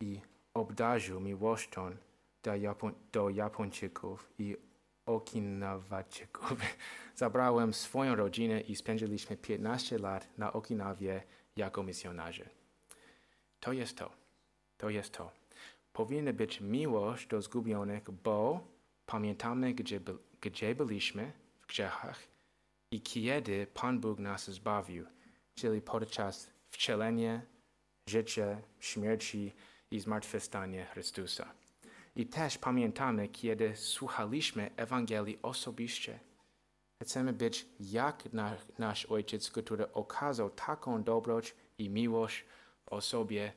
i 0.00 0.20
obdarzył 0.54 1.20
miłością 1.20 1.96
do, 2.42 2.56
Japoń, 2.56 2.94
do 3.12 3.30
Japończyków 3.30 4.32
i 4.38 4.56
Okinawaczyków. 5.06 6.60
Zabrałem 7.14 7.74
swoją 7.74 8.14
rodzinę 8.14 8.60
i 8.60 8.76
spędziliśmy 8.76 9.36
15 9.36 9.98
lat 9.98 10.38
na 10.38 10.52
Okinawie 10.52 11.22
jako 11.56 11.82
misjonarze. 11.82 12.48
To 13.60 13.72
jest 13.72 13.98
to. 13.98 14.12
To 14.76 14.90
jest 14.90 15.12
to. 15.12 15.32
Powinna 15.92 16.32
być 16.32 16.60
miłość 16.60 17.26
do 17.26 17.42
zgubionych, 17.42 18.10
bo 18.10 18.66
pamiętamy, 19.06 19.74
gdzie, 19.74 20.00
by, 20.00 20.18
gdzie 20.40 20.74
byliśmy 20.74 21.32
w 21.60 21.66
grzechach 21.66 22.22
i 22.90 23.00
kiedy 23.00 23.66
Pan 23.74 24.00
Bóg 24.00 24.18
nas 24.18 24.50
zbawił, 24.50 25.06
czyli 25.54 25.80
podczas 25.80 26.51
wcielenia, 26.72 27.42
życia, 28.08 28.60
śmierci 28.80 29.52
i 29.90 30.00
zmartwychwstania 30.00 30.86
Chrystusa. 30.86 31.52
I 32.16 32.26
też 32.26 32.58
pamiętamy, 32.58 33.28
kiedy 33.28 33.76
słuchaliśmy 33.76 34.70
Ewangelii 34.76 35.38
osobiście. 35.42 36.20
Chcemy 37.02 37.32
być 37.32 37.66
jak 37.80 38.32
na, 38.32 38.56
nasz 38.78 39.06
Ojciec, 39.06 39.50
który 39.50 39.92
okazał 39.92 40.50
taką 40.50 41.02
dobroć 41.02 41.54
i 41.78 41.90
miłość 41.90 42.44
osobie 42.86 43.52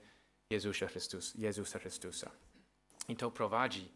Jezusa, 0.50 0.88
Chrystus, 0.88 1.36
Jezusa 1.36 1.80
Chrystusa. 1.80 2.32
I 3.08 3.16
to 3.16 3.32
prowadzi 3.32 3.92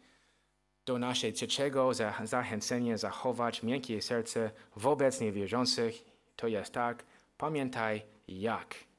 do 0.86 0.98
naszej 0.98 1.32
trzeciego 1.32 1.94
zachęcenia 2.24 2.96
zachować 2.96 3.62
miękkie 3.62 4.02
serce 4.02 4.50
wobec 4.76 5.20
niewierzących. 5.20 6.04
To 6.36 6.48
jest 6.48 6.72
tak, 6.72 7.04
pamiętaj 7.38 8.02
jak 8.28 8.89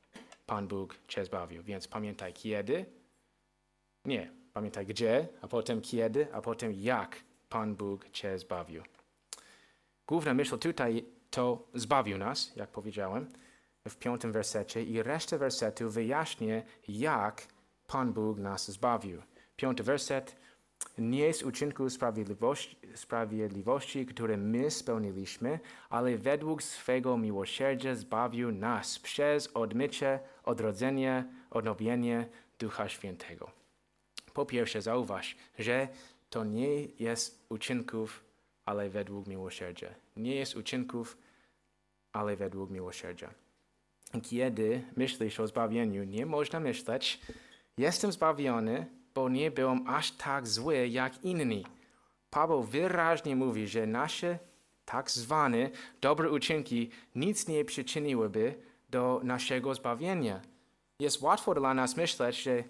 Pan 0.51 0.67
Bóg 0.67 0.95
Cię 1.07 1.25
zbawił. 1.25 1.63
Więc 1.63 1.87
pamiętaj 1.87 2.33
kiedy, 2.33 2.85
nie, 4.05 4.31
pamiętaj 4.53 4.85
gdzie, 4.85 5.27
a 5.41 5.47
potem 5.47 5.81
kiedy, 5.81 6.27
a 6.33 6.41
potem 6.41 6.73
jak 6.73 7.23
Pan 7.49 7.75
Bóg 7.75 8.09
Cię 8.09 8.39
zbawił. 8.39 8.83
Główna 10.07 10.33
myśl 10.33 10.57
tutaj 10.57 11.05
to 11.29 11.67
zbawił 11.73 12.17
nas, 12.17 12.55
jak 12.55 12.69
powiedziałem, 12.69 13.29
w 13.87 13.95
piątym 13.95 14.31
wersecie 14.31 14.83
i 14.83 15.03
resztę 15.03 15.37
wersetu 15.37 15.89
wyjaśnię, 15.89 16.63
jak 16.87 17.47
Pan 17.87 18.13
Bóg 18.13 18.37
nas 18.37 18.71
zbawił. 18.71 19.21
Piąty 19.55 19.83
werset. 19.83 20.35
Nie 21.01 21.33
z 21.33 21.43
uczynku 21.43 21.89
sprawiedliwości, 21.89 22.77
sprawiedliwości, 22.95 24.05
które 24.05 24.37
my 24.37 24.71
spełniliśmy, 24.71 25.59
ale 25.89 26.17
według 26.17 26.63
swego 26.63 27.17
miłosierdzia 27.17 27.95
zbawił 27.95 28.51
nas 28.51 28.99
przez 28.99 29.47
odmycie, 29.47 30.19
odrodzenie, 30.43 31.25
odnowienie 31.49 32.27
Ducha 32.59 32.89
Świętego. 32.89 33.51
Po 34.33 34.45
pierwsze, 34.45 34.81
zauważ, 34.81 35.35
że 35.59 35.87
to 36.29 36.43
nie 36.43 36.85
jest 36.85 37.45
uczynków, 37.49 38.23
ale 38.65 38.89
według 38.89 39.27
miłosierdzia. 39.27 39.87
Nie 40.17 40.35
jest 40.35 40.55
uczynków, 40.55 41.17
ale 42.13 42.35
według 42.35 42.69
miłosierdzia. 42.69 43.29
Kiedy 44.23 44.83
myślisz 44.95 45.39
o 45.39 45.47
zbawieniu, 45.47 46.03
nie 46.03 46.25
można 46.25 46.59
myśleć, 46.59 47.21
jestem 47.77 48.11
zbawiony, 48.11 49.00
bo 49.13 49.29
nie 49.29 49.51
byłem 49.51 49.87
aż 49.87 50.11
tak 50.11 50.47
zły 50.47 50.87
jak 50.87 51.23
inni. 51.23 51.65
Paweł 52.29 52.63
wyraźnie 52.63 53.35
mówi, 53.35 53.67
że 53.67 53.87
nasze 53.87 54.39
tak 54.85 55.11
zwane 55.11 55.69
dobre 56.01 56.31
uczynki 56.31 56.89
nic 57.15 57.47
nie 57.47 57.65
przyczyniłyby 57.65 58.55
do 58.89 59.21
naszego 59.23 59.75
zbawienia. 59.75 60.41
Jest 60.99 61.21
łatwo 61.21 61.53
dla 61.53 61.73
nas 61.73 61.97
myśleć, 61.97 62.41
że 62.43 62.63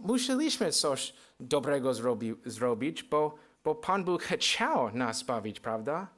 musieliśmy 0.00 0.72
coś 0.72 1.14
dobrego 1.40 1.94
zrobi, 1.94 2.34
zrobić, 2.44 3.02
bo, 3.02 3.34
bo 3.64 3.74
Pan 3.74 4.04
Bóg 4.04 4.22
chciał 4.22 4.94
nas 4.94 5.18
zbawić, 5.18 5.60
prawda? 5.60 6.08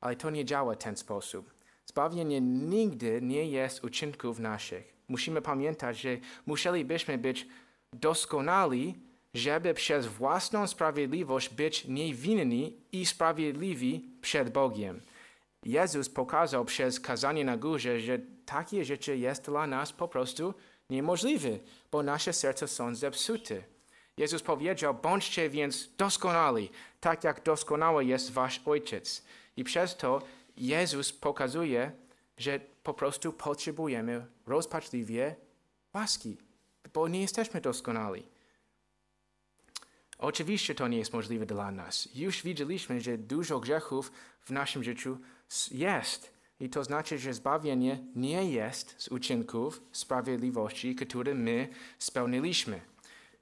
Ale 0.00 0.16
to 0.16 0.30
nie 0.30 0.44
działa 0.44 0.74
w 0.74 0.78
ten 0.78 0.96
sposób. 0.96 1.54
Zbawienie 1.86 2.40
nigdy 2.40 3.20
nie 3.22 3.46
jest 3.50 3.84
uczynków 3.84 4.38
naszych. 4.38 4.94
Musimy 5.08 5.42
pamiętać, 5.42 6.00
że 6.00 6.16
musielibyśmy 6.46 7.18
być 7.18 7.46
doskonali, 7.92 8.94
żeby 9.34 9.74
przez 9.74 10.06
własną 10.06 10.66
sprawiedliwość 10.66 11.48
być 11.48 11.84
niewinni 11.84 12.76
i 12.92 13.06
sprawiedliwi 13.06 14.10
przed 14.20 14.50
Bogiem. 14.50 15.00
Jezus 15.64 16.08
pokazał 16.08 16.64
przez 16.64 17.00
kazanie 17.00 17.44
na 17.44 17.56
górze, 17.56 18.00
że 18.00 18.18
takie 18.46 18.84
rzeczy 18.84 19.16
jest 19.16 19.44
dla 19.44 19.66
nas 19.66 19.92
po 19.92 20.08
prostu 20.08 20.54
niemożliwe, 20.90 21.58
bo 21.92 22.02
nasze 22.02 22.32
serca 22.32 22.66
są 22.66 22.94
zepsute. 22.94 23.62
Jezus 24.16 24.42
powiedział, 24.42 24.94
bądźcie 24.94 25.50
więc 25.50 25.96
doskonali, 25.96 26.70
tak 27.00 27.24
jak 27.24 27.42
doskonały 27.42 28.04
jest 28.04 28.32
wasz 28.32 28.60
Ojciec. 28.66 29.24
I 29.56 29.64
przez 29.64 29.96
to 29.96 30.22
Jezus 30.56 31.12
pokazuje, 31.12 31.92
że 32.38 32.60
po 32.82 32.94
prostu 32.94 33.32
potrzebujemy 33.32 34.26
rozpaczliwie 34.46 35.36
łaski, 35.94 36.36
bo 36.94 37.08
nie 37.08 37.20
jesteśmy 37.20 37.60
doskonali. 37.60 38.29
Oczywiście 40.20 40.74
to 40.74 40.88
nie 40.88 40.98
jest 40.98 41.12
możliwe 41.12 41.46
dla 41.46 41.70
nas. 41.70 42.08
Już 42.14 42.42
widzieliśmy, 42.42 43.00
że 43.00 43.18
dużo 43.18 43.60
grzechów 43.60 44.12
w 44.40 44.50
naszym 44.50 44.84
życiu 44.84 45.18
jest. 45.70 46.40
I 46.60 46.70
to 46.70 46.84
znaczy, 46.84 47.18
że 47.18 47.34
zbawienie 47.34 47.98
nie 48.16 48.50
jest 48.50 48.94
z 48.98 49.08
uczynków 49.08 49.82
sprawiedliwości, 49.92 50.94
które 50.94 51.34
my 51.34 51.68
spełniliśmy. 51.98 52.80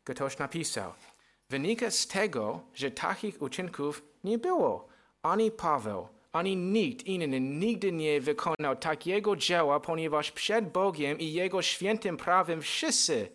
Ktoś 0.05 0.39
napisał, 0.39 0.93
wynika 1.51 1.91
z 1.91 2.07
tego, 2.07 2.61
że 2.75 2.91
takich 2.91 3.43
uczynków 3.43 4.03
nie 4.25 4.39
było. 4.39 4.89
Ani 5.23 5.51
Paweł, 5.51 6.09
ani 6.33 6.57
nikt 6.57 7.07
inny 7.07 7.41
nigdy 7.41 7.93
nie 7.93 8.21
wykonał 8.21 8.77
takiego 8.77 9.37
dzieła, 9.37 9.81
ponieważ 9.81 10.31
przed 10.33 10.73
Bogiem 10.73 11.19
i 11.19 11.33
Jego 11.33 11.63
świętym 11.63 12.17
prawem 12.17 12.63
wszyscy, 12.63 13.29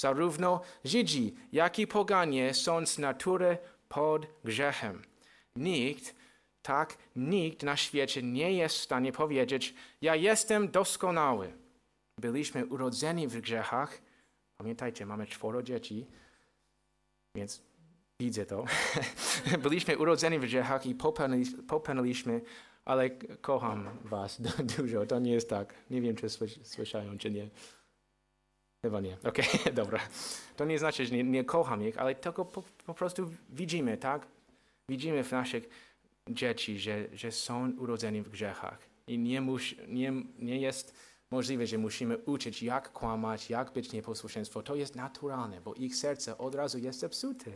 zarówno 0.00 0.60
Żydzi, 0.84 1.34
jak 1.52 1.78
i 1.78 1.86
poganie, 1.86 2.54
są 2.54 2.86
z 2.86 2.98
natury 2.98 3.58
pod 3.88 4.26
grzechem. 4.44 5.02
Nikt, 5.56 6.14
tak, 6.62 6.98
nikt 7.16 7.62
na 7.62 7.76
świecie 7.76 8.22
nie 8.22 8.52
jest 8.52 8.76
w 8.76 8.80
stanie 8.80 9.12
powiedzieć, 9.12 9.74
ja 10.00 10.16
jestem 10.16 10.70
doskonały. 10.70 11.52
Byliśmy 12.20 12.66
urodzeni 12.66 13.28
w 13.28 13.40
grzechach. 13.40 14.02
Pamiętajcie, 14.56 15.06
mamy 15.06 15.26
czworo 15.26 15.62
dzieci, 15.62 16.06
więc 17.36 17.62
widzę 18.20 18.46
to. 18.46 18.64
Byliśmy 19.62 19.98
urodzeni 19.98 20.38
w 20.38 20.42
grzechach 20.42 20.86
i 20.86 20.94
popełniliśmy, 21.68 22.40
ale 22.84 23.10
kocham 23.40 23.90
was 24.04 24.42
dużo. 24.76 25.06
To 25.06 25.18
nie 25.18 25.32
jest 25.32 25.50
tak. 25.50 25.74
Nie 25.90 26.00
wiem, 26.00 26.16
czy 26.16 26.28
słyszają, 26.62 27.18
czy 27.18 27.30
nie. 27.30 27.50
Chyba 28.82 29.00
nie. 29.00 29.16
Okej, 29.24 29.44
okay, 29.60 29.72
dobra. 29.72 30.00
To 30.56 30.64
nie 30.64 30.78
znaczy, 30.78 31.06
że 31.06 31.14
nie, 31.14 31.24
nie 31.24 31.44
kocham 31.44 31.82
ich, 31.82 31.98
ale 31.98 32.14
tylko 32.14 32.44
po, 32.44 32.62
po, 32.86 32.94
prostu 32.94 33.30
widzimy, 33.48 33.96
tak? 33.96 34.26
Widzimy 34.88 35.24
w 35.24 35.32
naszych 35.32 35.68
dzieci, 36.28 36.78
że, 36.78 37.06
że 37.12 37.32
są 37.32 37.72
urodzeni 37.78 38.22
w 38.22 38.28
grzechach. 38.28 38.78
I 39.06 39.18
nie, 39.18 39.40
mus, 39.40 39.62
nie, 39.88 40.12
nie 40.38 40.60
jest 40.60 40.94
możliwe, 41.30 41.66
że 41.66 41.78
musimy 41.78 42.18
uczyć, 42.18 42.62
jak 42.62 42.92
kłamać, 42.92 43.50
jak 43.50 43.72
być 43.72 43.92
nieposłuszeństwo. 43.92 44.62
To 44.62 44.74
jest 44.74 44.96
naturalne, 44.96 45.60
bo 45.60 45.74
ich 45.74 45.96
serce 45.96 46.38
od 46.38 46.54
razu 46.54 46.78
jest 46.78 46.98
zepsute. 46.98 47.50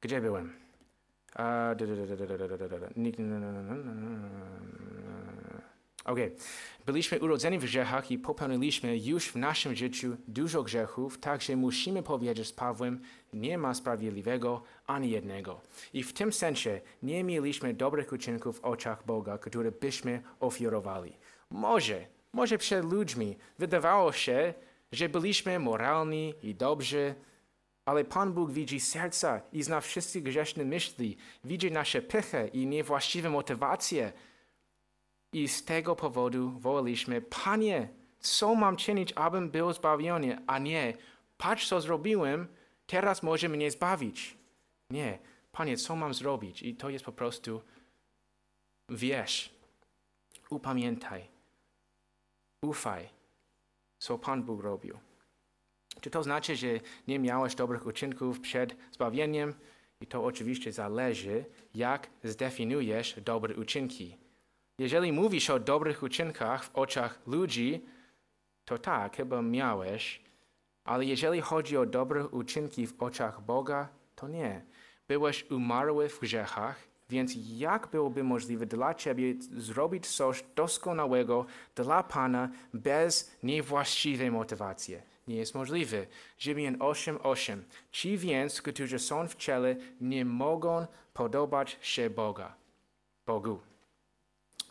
Gdzie 0.00 0.20
byłem? 0.20 0.52
Nikt. 2.96 3.18
Okej. 6.04 6.36
Byliśmy 6.86 7.20
urodzeni 7.20 7.58
w 7.58 7.62
grzechach 7.62 8.10
i 8.10 8.18
popełniliśmy 8.18 8.98
już 8.98 9.28
w 9.28 9.36
naszym 9.36 9.74
życiu 9.74 10.16
dużo 10.28 10.62
grzechów, 10.62 11.18
także 11.18 11.56
musimy 11.56 12.02
powiedzieć 12.02 12.48
z 12.48 12.52
Pawłem, 12.52 13.00
nie 13.32 13.58
ma 13.58 13.74
sprawiedliwego 13.74 14.62
ani 14.86 15.10
jednego. 15.10 15.60
I 15.92 16.02
w 16.02 16.12
tym 16.12 16.32
sensie 16.32 16.80
nie 17.02 17.24
mieliśmy 17.24 17.74
dobrych 17.74 18.12
uczynków 18.12 18.60
w 18.60 18.64
oczach 18.64 19.06
Boga, 19.06 19.38
które 19.38 19.72
byśmy 19.72 20.22
ofiarowali. 20.40 21.16
Może, 21.50 22.06
może 22.32 22.58
przed 22.58 22.84
ludźmi 22.84 23.36
wydawało 23.58 24.12
się, 24.12 24.54
że 24.92 25.08
byliśmy 25.08 25.58
moralni 25.58 26.34
i 26.42 26.54
dobrzy, 26.54 27.14
ale 27.84 28.04
Pan 28.04 28.32
Bóg 28.32 28.50
widzi 28.50 28.80
serca 28.80 29.40
i 29.52 29.62
zna 29.62 29.80
wszystkie 29.80 30.22
grzeszne 30.22 30.64
myśli, 30.64 31.16
widzi 31.44 31.72
nasze 31.72 32.02
pychę 32.02 32.48
i 32.48 32.66
niewłaściwe 32.66 33.30
motywacje. 33.30 34.12
I 35.34 35.48
z 35.48 35.64
tego 35.64 35.96
powodu 35.96 36.50
wołaliśmy, 36.50 37.20
Panie, 37.20 37.88
co 38.20 38.54
mam 38.54 38.76
czynić, 38.76 39.12
abym 39.16 39.50
był 39.50 39.72
zbawiony? 39.72 40.38
A 40.46 40.58
nie, 40.58 40.96
patrz 41.38 41.68
co 41.68 41.80
zrobiłem, 41.80 42.48
teraz 42.86 43.22
może 43.22 43.48
mnie 43.48 43.70
zbawić. 43.70 44.36
Nie, 44.90 45.18
Panie, 45.52 45.76
co 45.76 45.96
mam 45.96 46.14
zrobić? 46.14 46.62
I 46.62 46.74
to 46.74 46.90
jest 46.90 47.04
po 47.04 47.12
prostu 47.12 47.62
wierz, 48.88 49.50
upamiętaj, 50.50 51.28
ufaj, 52.62 53.08
co 53.98 54.18
Pan 54.18 54.42
Bóg 54.42 54.62
robił. 54.62 54.98
Czy 56.00 56.10
to 56.10 56.22
znaczy, 56.22 56.56
że 56.56 56.68
nie 57.08 57.18
miałeś 57.18 57.54
dobrych 57.54 57.86
uczynków 57.86 58.40
przed 58.40 58.76
zbawieniem? 58.92 59.54
I 60.00 60.06
to 60.06 60.24
oczywiście 60.24 60.72
zależy, 60.72 61.44
jak 61.74 62.10
zdefiniujesz 62.24 63.20
dobre 63.20 63.56
uczynki. 63.56 64.23
Jeżeli 64.78 65.12
mówisz 65.12 65.50
o 65.50 65.58
dobrych 65.58 66.02
uczynkach 66.02 66.64
w 66.64 66.76
oczach 66.76 67.18
ludzi, 67.26 67.84
to 68.64 68.78
tak, 68.78 69.16
chyba 69.16 69.42
miałeś, 69.42 70.22
ale 70.84 71.04
jeżeli 71.04 71.40
chodzi 71.40 71.76
o 71.76 71.86
dobre 71.86 72.28
uczynki 72.28 72.86
w 72.86 73.02
oczach 73.02 73.40
Boga, 73.40 73.88
to 74.16 74.28
nie. 74.28 74.64
Byłeś 75.08 75.50
umarły 75.50 76.08
w 76.08 76.20
grzechach, 76.20 76.76
więc 77.10 77.32
jak 77.56 77.86
byłoby 77.86 78.24
możliwe 78.24 78.66
dla 78.66 78.94
Ciebie 78.94 79.34
zrobić 79.40 80.06
coś 80.06 80.44
doskonałego 80.54 81.46
dla 81.74 82.02
Pana 82.02 82.48
bez 82.74 83.36
niewłaściwej 83.42 84.30
motywacji? 84.30 84.96
Nie 85.28 85.36
jest 85.36 85.54
możliwe. 85.54 86.06
Rzymian 86.38 86.76
8:8. 86.76 87.58
Ci 87.92 88.18
więc, 88.18 88.62
którzy 88.62 88.98
są 88.98 89.28
w 89.28 89.34
ciele, 89.34 89.76
nie 90.00 90.24
mogą 90.24 90.86
podobać 91.12 91.78
się 91.80 92.10
Boga. 92.10 92.54
Bogu. 93.26 93.73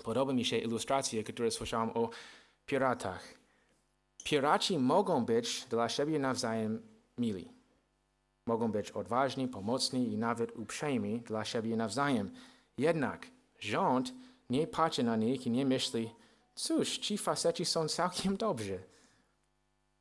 Podoba 0.03 0.34
mi 0.34 0.45
się 0.45 0.58
ilustracja, 0.58 1.23
która 1.23 1.51
słyszałem 1.51 1.89
o 1.89 2.10
piratach. 2.65 3.34
Piraci 4.23 4.79
mogą 4.79 5.25
być 5.25 5.65
dla 5.69 5.89
siebie 5.89 6.19
nawzajem 6.19 6.82
mili. 7.17 7.49
Mogą 8.47 8.71
być 8.71 8.91
odważni, 8.91 9.47
pomocni 9.47 10.12
i 10.13 10.17
nawet 10.17 10.56
uprzejmi 10.56 11.19
dla 11.19 11.45
siebie 11.45 11.75
nawzajem. 11.75 12.32
Jednak 12.77 13.27
rząd 13.60 14.13
nie 14.49 14.67
patrzy 14.67 15.03
na 15.03 15.15
nich 15.15 15.47
i 15.47 15.51
nie 15.51 15.65
myśli, 15.65 16.10
cóż, 16.56 16.97
ci 16.97 17.17
faceci 17.17 17.65
są 17.65 17.88
całkiem 17.88 18.38
dobrzy. 18.38 18.79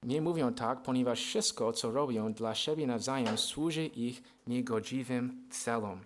Nie 0.03 0.23
mówią 0.23 0.55
tak, 0.55 0.83
ponieważ 0.83 1.21
wszystko, 1.21 1.73
co 1.73 1.91
robią 1.91 2.33
dla 2.33 2.55
siebie 2.55 2.87
nawzajem, 2.87 3.39
służy 3.39 3.87
ich 3.87 4.23
niegodziwym 4.47 5.49
celom. 5.51 6.01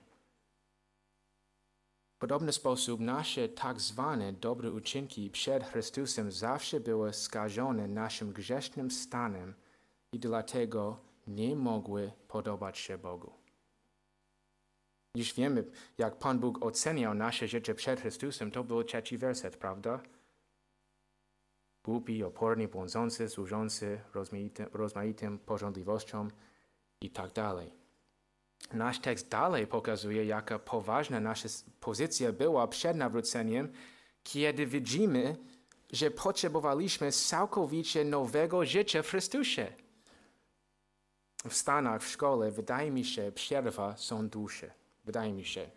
Podobny 2.18 2.52
sposób 2.52 3.00
nasze 3.00 3.48
tak 3.48 3.80
zwane 3.80 4.32
dobre 4.32 4.70
uczynki 4.70 5.30
przed 5.30 5.64
Chrystusem 5.64 6.32
zawsze 6.32 6.80
były 6.80 7.12
skażone 7.12 7.88
naszym 7.88 8.32
grzesznym 8.32 8.90
stanem 8.90 9.54
i 10.12 10.18
dlatego 10.18 11.00
nie 11.26 11.56
mogły 11.56 12.12
podobać 12.28 12.78
się 12.78 12.98
Bogu. 12.98 13.32
Już 15.14 15.34
wiemy, 15.34 15.64
jak 15.98 16.18
Pan 16.18 16.38
Bóg 16.38 16.64
oceniał 16.64 17.14
nasze 17.14 17.48
życie 17.48 17.74
przed 17.74 18.00
Chrystusem, 18.00 18.50
to 18.50 18.64
był 18.64 18.84
trzeci 18.84 19.18
werset, 19.18 19.56
prawda? 19.56 20.00
Głupi, 21.84 22.24
oporni, 22.24 22.68
błądzący, 22.68 23.28
służący 23.28 24.00
rozmaitym, 24.14 24.66
rozmaitym 24.72 25.38
porządliwościom 25.38 26.30
i 27.00 27.10
tak 27.10 27.32
dalej. 27.32 27.85
Nasz 28.72 28.98
tekst 28.98 29.28
dalej 29.28 29.66
pokazuje, 29.66 30.24
jaka 30.24 30.58
poważna 30.58 31.20
nasza 31.20 31.48
pozycja 31.80 32.32
była 32.32 32.68
przed 32.68 32.96
nawróceniem, 32.96 33.72
kiedy 34.22 34.66
widzimy, 34.66 35.36
że 35.92 36.10
potrzebowaliśmy 36.10 37.12
całkowicie 37.12 38.04
nowego 38.04 38.64
życia 38.64 39.02
w 39.02 39.08
Chrystusie. 39.08 39.72
W 41.48 41.54
Stanach, 41.54 42.02
w 42.02 42.08
szkole, 42.08 42.50
wydaje 42.50 42.90
mi 42.90 43.04
się, 43.04 43.32
przerwa 43.34 43.96
są 43.96 44.28
dłuższe. 44.28 44.70
Wydaje 45.04 45.32
mi 45.32 45.44
się. 45.44 45.70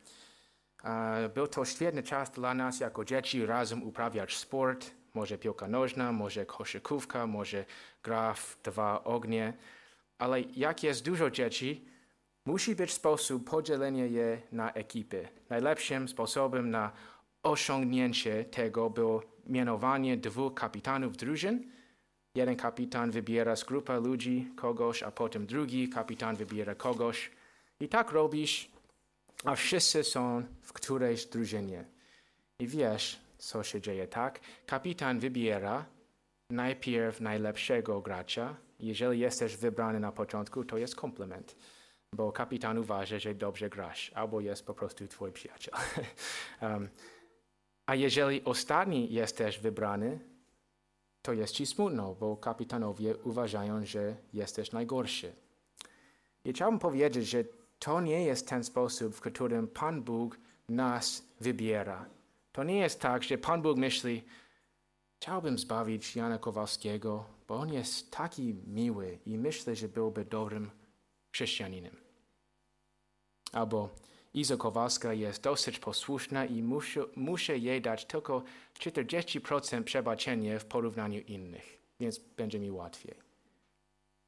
Był 1.33 1.47
to 1.47 1.65
świetny 1.65 2.03
czas 2.03 2.31
dla 2.31 2.53
nas 2.53 2.79
jako 2.79 3.05
dzieci 3.05 3.45
razem 3.45 3.83
uprawiać 3.83 4.37
sport, 4.37 4.91
może 5.13 5.37
piłka 5.37 5.67
nożna, 5.67 6.11
może 6.11 6.45
koszykówka, 6.45 7.27
może 7.27 7.65
gra 8.03 8.33
w 8.33 8.57
dwa 8.63 9.03
ognie. 9.03 9.53
Ale 10.17 10.41
jak 10.41 10.83
jest 10.83 11.03
dużo 11.05 11.31
dzieci, 11.31 11.85
musi 12.49 12.75
być 12.75 12.93
sposób 12.93 13.49
podzielenia 13.49 14.05
je 14.05 14.41
na 14.51 14.73
ekipy. 14.73 15.27
Najlepszym 15.49 16.07
sposobem 16.07 16.69
na 16.69 16.91
osiągnięcie 17.43 18.45
tego 18.45 18.89
było 18.89 19.23
mianowanie 19.47 20.17
dwóch 20.17 20.53
kapitanów 20.53 21.17
drużyn. 21.17 21.71
Jeden 22.35 22.55
kapitan 22.55 23.11
wybiera 23.11 23.55
z 23.55 23.63
grupy 23.63 23.93
ludzi 23.93 24.51
kogoś, 24.55 25.03
a 25.03 25.11
potem 25.11 25.45
drugi 25.45 25.89
kapitan 25.89 26.35
wybiera 26.35 26.75
kogoś. 26.75 27.31
I 27.79 27.89
tak 27.89 28.11
robisz, 28.11 28.71
a 29.45 29.55
wszyscy 29.55 30.03
są 30.03 30.43
w 30.61 30.73
którejś 30.73 31.25
drużynie. 31.25 31.85
I 32.59 32.67
wiesz, 32.67 33.19
co 33.37 33.63
się 33.63 33.81
dzieje, 33.81 34.07
tak? 34.07 34.39
Kapitan 34.65 35.19
wybiera 35.19 35.85
najpierw 36.49 37.21
najlepszego 37.21 38.01
gracza. 38.01 38.55
Jeżeli 38.79 39.19
jesteś 39.19 39.57
wybrany 39.57 39.99
na 39.99 40.11
początku, 40.11 40.63
to 40.63 40.77
jest 40.77 40.95
komplement, 40.95 41.55
bo 42.13 42.31
kapitan 42.31 42.77
uważa, 42.77 43.19
że 43.19 43.35
dobrze 43.35 43.69
grasz, 43.69 44.11
albo 44.15 44.41
jest 44.41 44.65
po 44.65 44.73
prostu 44.73 45.07
twój 45.07 45.31
przyjaciel. 45.31 45.73
um, 46.61 46.89
a 47.85 47.95
jeżeli 47.95 48.43
ostatni 48.43 49.13
jesteś 49.13 49.59
wybrany, 49.59 50.19
to 51.21 51.33
jest 51.33 51.53
ci 51.53 51.65
smutno, 51.65 52.15
bo 52.15 52.37
kapitanowie 52.37 53.17
uważają, 53.17 53.85
że 53.85 54.15
jesteś 54.33 54.71
najgorszy. 54.71 55.33
I 56.45 56.53
chciałbym 56.53 56.79
powiedzieć, 56.79 57.29
że 57.29 57.43
to 57.79 58.01
nie 58.01 58.23
jest 58.23 58.47
ten 58.47 58.63
sposób, 58.63 59.15
w 59.15 59.21
którym 59.21 59.67
Pan 59.67 60.01
Bóg 60.01 60.39
nas 60.69 61.23
wybiera. 61.39 62.05
To 62.51 62.63
nie 62.63 62.79
jest 62.79 62.99
tak, 62.99 63.23
że 63.23 63.37
Pan 63.37 63.61
Bóg 63.61 63.77
myśli, 63.77 64.23
chciałbym 65.19 65.59
zbawić 65.59 66.15
Jana 66.15 66.37
Kowalskiego, 66.37 67.25
bo 67.47 67.55
on 67.55 67.73
jest 67.73 68.11
taki 68.11 68.55
miły 68.67 69.19
i 69.25 69.37
myślę, 69.37 69.75
że 69.75 69.87
byłby 69.87 70.25
dobrym 70.25 70.71
chrześcijaninem. 71.31 72.08
Albo 73.51 73.89
Iza 74.33 74.57
Kowalska 74.57 75.13
jest 75.13 75.43
dosyć 75.43 75.79
posłuszna 75.79 76.45
i 76.45 76.63
muszę, 76.63 77.05
muszę 77.15 77.57
jej 77.57 77.81
dać 77.81 78.05
tylko 78.05 78.43
40% 78.79 79.83
przebaczenia 79.83 80.59
w 80.59 80.65
porównaniu 80.65 81.21
innych, 81.21 81.79
więc 81.99 82.19
będzie 82.19 82.59
mi 82.59 82.71
łatwiej. 82.71 83.15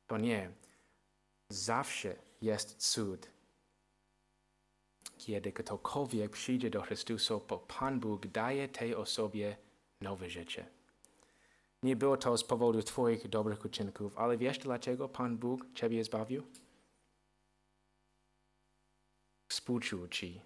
To 0.07 0.17
nie. 0.17 0.51
Zawsze 1.49 2.15
jest 2.41 2.75
cud. 2.91 3.27
Kiedy 5.17 5.51
ktokolwiek 5.51 6.31
przyjdzie 6.31 6.69
do 6.69 6.81
Chrystusa, 6.81 7.35
bo 7.49 7.57
Pan 7.59 7.99
Bóg 7.99 8.27
daje 8.27 8.69
tej 8.69 8.95
osobie 8.95 9.57
nowe 10.01 10.29
życie. 10.29 10.65
Nie 11.83 11.95
było 11.95 12.17
to 12.17 12.37
z 12.37 12.43
powodu 12.43 12.83
Twoich 12.83 13.27
dobrych 13.27 13.65
uczynków, 13.65 14.17
ale 14.17 14.37
wiesz 14.37 14.57
dlaczego 14.57 15.09
Pan 15.09 15.37
Bóg 15.37 15.65
Ciebie 15.75 16.03
zbawił? 16.03 16.43
Współczuł 19.51 20.07
Ci. 20.07 20.41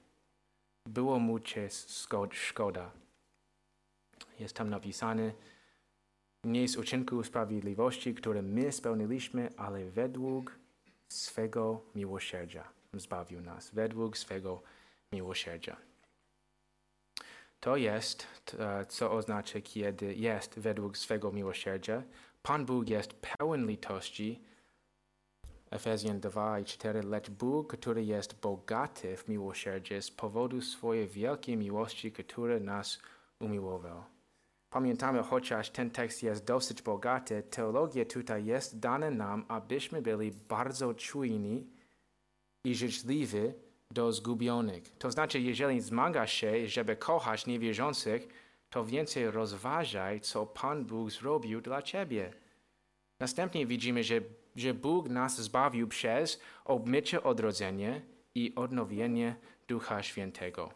Było 0.85 1.19
mu 1.19 1.39
Cię 1.39 1.69
szkoda. 2.31 2.91
Jest 4.39 4.55
tam 4.55 4.69
napisane, 4.69 5.33
nie 6.43 6.67
z 6.67 6.77
uczynku 6.77 7.23
sprawiedliwości, 7.23 8.13
które 8.15 8.41
my 8.41 8.71
spełniliśmy, 8.71 9.49
ale 9.57 9.85
według 9.85 10.59
swego 11.09 11.81
miłosierdzia 11.95 12.69
zbawił 12.93 13.41
nas. 13.41 13.69
Według 13.73 14.17
swego 14.17 14.61
miłosierdzia. 15.11 15.77
To 17.59 17.77
jest, 17.77 18.27
t- 18.45 18.85
co 18.89 19.11
oznacza, 19.11 19.61
kiedy 19.61 20.15
jest 20.15 20.59
według 20.59 20.97
swego 20.97 21.31
miłosierdzia. 21.31 22.03
Pan 22.43 22.65
Bóg 22.65 22.89
jest 22.89 23.13
pełen 23.13 23.67
litości. 23.67 24.41
Efezjan 25.71 26.19
2 26.19 26.59
i 26.59 26.65
4. 26.65 27.03
Lecz 27.03 27.29
Bóg, 27.29 27.77
który 27.77 28.05
jest 28.05 28.39
bogaty 28.41 29.17
w 29.17 29.27
miłosierdzie 29.27 30.01
z 30.01 30.11
powodu 30.11 30.61
swojej 30.61 31.07
wielkiej 31.07 31.57
miłości, 31.57 32.11
który 32.11 32.59
nas 32.59 32.99
umiłował. 33.39 34.03
Pamiętamy, 34.69 35.23
chociaż 35.23 35.69
ten 35.69 35.91
tekst 35.91 36.23
jest 36.23 36.45
dosyć 36.45 36.81
bogaty, 36.81 37.43
teologia 37.43 38.05
tutaj 38.05 38.45
jest 38.45 38.79
dana 38.79 39.11
nam, 39.11 39.45
abyśmy 39.47 40.01
byli 40.01 40.31
bardzo 40.31 40.93
czujni 40.93 41.67
i 42.65 42.75
życzliwi 42.75 43.53
do 43.91 44.11
zgubionych. 44.11 44.97
To 44.97 45.11
znaczy, 45.11 45.39
jeżeli 45.39 45.81
zmagasz 45.81 46.33
się, 46.33 46.67
żeby 46.67 46.95
kochać 46.95 47.45
niewierzących, 47.45 48.27
to 48.69 48.85
więcej 48.85 49.31
rozważaj, 49.31 50.21
co 50.21 50.45
Pan 50.45 50.85
Bóg 50.85 51.11
zrobił 51.11 51.61
dla 51.61 51.81
ciebie. 51.81 52.33
Następnie 53.19 53.65
widzimy, 53.65 54.03
że, 54.03 54.21
że 54.55 54.73
Bóg 54.73 55.09
nas 55.09 55.41
zbawił 55.41 55.87
przez 55.87 56.39
obmycie 56.65 57.23
odrodzenie 57.23 58.01
i 58.35 58.53
odnowienie 58.55 59.35
Ducha 59.67 60.03
Świętego. 60.03 60.71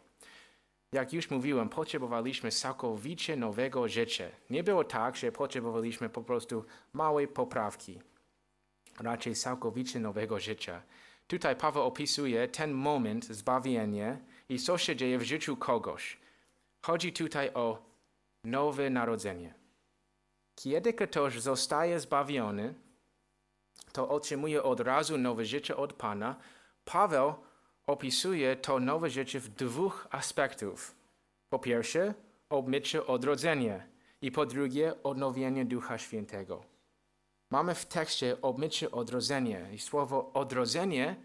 Jak 0.92 1.14
już 1.14 1.30
mówiłem, 1.30 1.70
potrzebowaliśmy 1.70 2.52
całkowicie 2.52 3.36
nowego 3.36 3.88
życia. 3.88 4.26
Nie 4.50 4.64
było 4.64 4.84
tak, 4.84 5.16
że 5.16 5.32
potrzebowaliśmy 5.32 6.10
po 6.10 6.24
prostu 6.24 6.66
małej 6.94 7.28
poprawki. 7.28 8.02
Raczej 9.00 9.36
całkowicie 9.36 10.00
nowego 10.00 10.40
życia. 10.40 10.82
Tutaj 11.28 11.56
Paweł 11.56 11.84
opisuje 11.84 12.48
ten 12.48 12.72
moment 12.72 13.26
zbawienia 13.26 14.18
i 14.50 14.60
co 14.60 14.78
się 14.78 14.96
dzieje 14.96 15.18
w 15.18 15.24
życiu 15.24 15.58
kogoś. 15.58 16.18
Chodzi 16.82 17.14
tutaj 17.14 17.54
o 17.54 17.86
nowe 18.44 18.90
narodzenie. 18.90 19.54
Kiedy 20.56 20.94
ktoś 20.94 21.40
zostaje 21.40 22.00
zbawiony, 22.00 22.74
to 23.94 24.10
otrzymuje 24.10 24.64
od 24.64 24.80
razu 24.80 25.18
nowe 25.18 25.46
życie 25.46 25.78
od 25.78 25.94
Pana. 25.94 26.36
Paweł 26.86 27.34
opisuje 27.88 28.56
to 28.56 28.80
nowe 28.80 29.10
życie 29.10 29.40
w 29.40 29.50
dwóch 29.50 30.08
aspektów. 30.12 30.96
Po 31.50 31.60
pierwsze, 31.60 32.14
obmycie 32.50 33.08
odrodzenia 33.08 33.84
i 34.22 34.32
po 34.32 34.46
drugie, 34.46 34.94
odnowienie 35.04 35.66
Ducha 35.66 35.98
Świętego. 35.98 36.64
Mamy 37.50 37.76
w 37.76 37.86
tekście 37.86 38.42
obmycie 38.42 38.92
odrodzenia 38.92 39.72
i 39.72 39.80
słowo 39.80 40.32
odrodzenie 40.34 41.16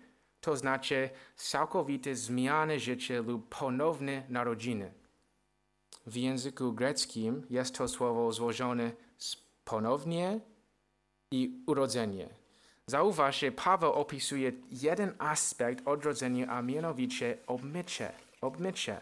to 0.45 0.57
znaczy 0.57 1.11
całkowite 1.37 2.15
zmiany 2.15 2.81
życia 2.81 3.15
lub 3.23 3.49
ponowne 3.59 4.23
narodziny. 4.29 4.93
W 6.07 6.17
języku 6.17 6.73
greckim 6.73 7.47
jest 7.51 7.75
to 7.75 7.89
słowo 7.89 8.33
złożone 8.33 8.93
z 9.19 9.37
ponownie 9.65 10.41
i 11.31 11.63
urodzenie. 11.67 12.44
Zauważ, 12.87 13.41
że 13.41 13.53
Paweł 13.53 13.93
opisuje 13.93 14.53
jeden 14.71 15.15
aspekt 15.19 15.89
odrodzenia, 15.89 16.47
a 16.49 16.63
mianowicie 16.63 17.39
obmycie. 17.47 18.13
obmycie. 18.41 19.01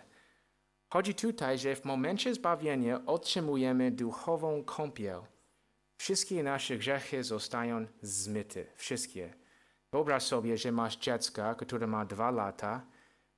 Chodzi 0.89 1.15
tutaj, 1.15 1.59
że 1.59 1.77
w 1.77 1.85
momencie 1.85 2.35
zbawienia 2.35 3.01
otrzymujemy 3.07 3.91
duchową 3.91 4.65
kąpiel. 4.65 5.21
Wszystkie 5.97 6.43
nasze 6.43 6.77
grzechy 6.77 7.25
zostają 7.25 7.87
zmyte. 8.03 8.65
Wszystkie. 8.77 9.35
Wyobraź 9.93 10.23
sobie, 10.23 10.59
że 10.59 10.73
masz 10.73 10.97
dziecko, 10.97 11.55
które 11.55 11.87
ma 11.87 12.05
dwa 12.05 12.31
lata, 12.31 12.87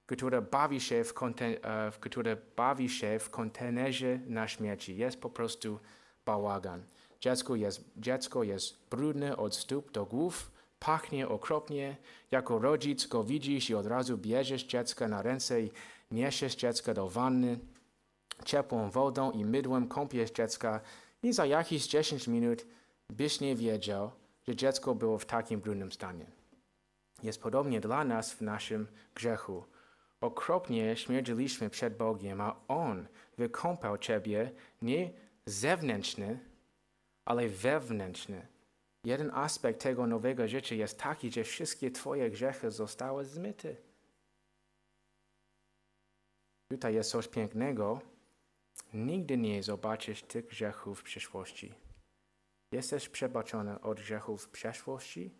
które 0.07 0.43
bawi 0.43 0.81
się 0.81 1.05
w, 1.05 1.15
konten- 1.15 1.57
e, 1.63 1.93
które 2.01 2.37
bawi 2.57 2.89
się 2.89 3.19
w 3.19 3.31
kontenerze 3.31 4.19
na 4.27 4.49
śmieci. 4.49 4.97
Jest 4.97 5.21
po 5.21 5.31
prostu 5.31 5.81
bałagan. 6.27 6.87
Dziecko 7.21 7.57
jest, 7.57 7.85
dziecko 7.97 8.43
jest 8.43 8.89
brudne 8.91 9.37
od 9.37 9.55
stóp 9.55 9.93
do 9.93 10.07
głów, 10.07 10.51
pachnie 10.79 11.29
okropnie. 11.29 11.97
Jako 12.31 12.59
rodzic 12.59 13.07
go 13.07 13.25
widzisz 13.25 13.71
i 13.71 13.75
od 13.75 13.87
razu 13.87 14.19
bierzesz 14.19 14.65
dziecko 14.65 15.09
na 15.09 15.23
ręce 15.23 15.61
i 15.61 15.71
niesiesz 16.11 16.57
dziecko 16.57 16.95
do 16.95 17.09
wanny. 17.09 17.59
Ciepłą 18.45 18.91
wodą 18.91 19.31
i 19.31 19.45
mydłem 19.45 19.89
kąpiesz 19.89 20.31
dziecka 20.31 20.81
i 21.23 21.33
za 21.33 21.47
jakieś 21.47 21.87
10 21.87 22.29
minut 22.29 22.67
byś 23.11 23.41
nie 23.41 23.57
wiedział, 23.57 24.11
że 24.49 24.57
dziecko 24.57 24.95
było 24.95 25.19
w 25.19 25.27
takim 25.27 25.61
brudnym 25.61 25.93
stanie. 25.93 26.27
Jest 27.23 27.43
podobnie 27.43 27.81
dla 27.81 28.05
nas 28.05 28.33
w 28.33 28.41
naszym 28.41 28.87
grzechu. 29.15 29.65
Okropnie 30.21 30.97
śmierdziliśmy 30.97 31.71
przed 31.71 31.97
Bogiem, 31.97 32.41
a 32.41 32.57
On 32.69 33.07
wykąpał 33.39 33.99
Ciebie 33.99 34.51
nie 34.83 35.11
zewnętrzny, 35.47 36.39
ale 37.25 37.49
wewnętrzny. 37.49 38.47
Jeden 39.05 39.31
aspekt 39.31 39.83
tego 39.83 40.07
nowego 40.07 40.49
życia 40.49 40.75
jest 40.75 40.99
taki, 40.99 41.33
że 41.33 41.45
wszystkie 41.45 41.91
Twoje 41.91 42.31
grzechy 42.31 42.71
zostały 42.71 43.25
zmyte. 43.25 43.77
Tutaj 46.69 46.95
jest 46.95 47.11
coś 47.11 47.29
pięknego. 47.29 48.01
Nigdy 48.95 49.37
nie 49.37 49.63
zobaczysz 49.63 50.23
tych 50.23 50.47
grzechów 50.47 51.01
w 51.01 51.03
przyszłości. 51.03 51.75
Jesteś 52.73 53.09
przebaczony 53.09 53.81
od 53.81 54.01
grzechów 54.01 54.45
w 54.45 54.49
przeszłości, 54.49 55.31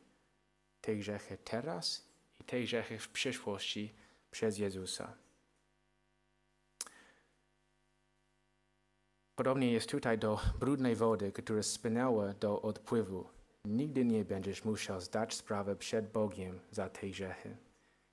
te 0.81 0.97
grzechy 0.97 1.39
teraz 1.45 2.09
i 2.41 2.45
te 2.45 2.61
grzechy 2.61 2.99
w 2.99 3.09
przyszłości 3.09 3.95
przez 4.31 4.59
Jezusa. 4.59 5.24
Podobnie 9.37 9.73
jest 9.73 9.91
tutaj 9.91 10.19
do 10.19 10.41
brudnej 10.61 10.97
wody, 10.97 11.33
która 11.33 11.63
spłynęła 11.63 12.33
do 12.33 12.63
odpływu. 12.63 13.29
Nigdy 13.65 14.05
nie 14.05 14.25
będziesz 14.25 14.65
musiał 14.65 15.01
zdać 15.01 15.35
sprawę 15.35 15.77
przed 15.77 16.13
Bogiem 16.13 16.61
za 16.71 16.89
te 16.89 17.09
grzechy. 17.09 17.57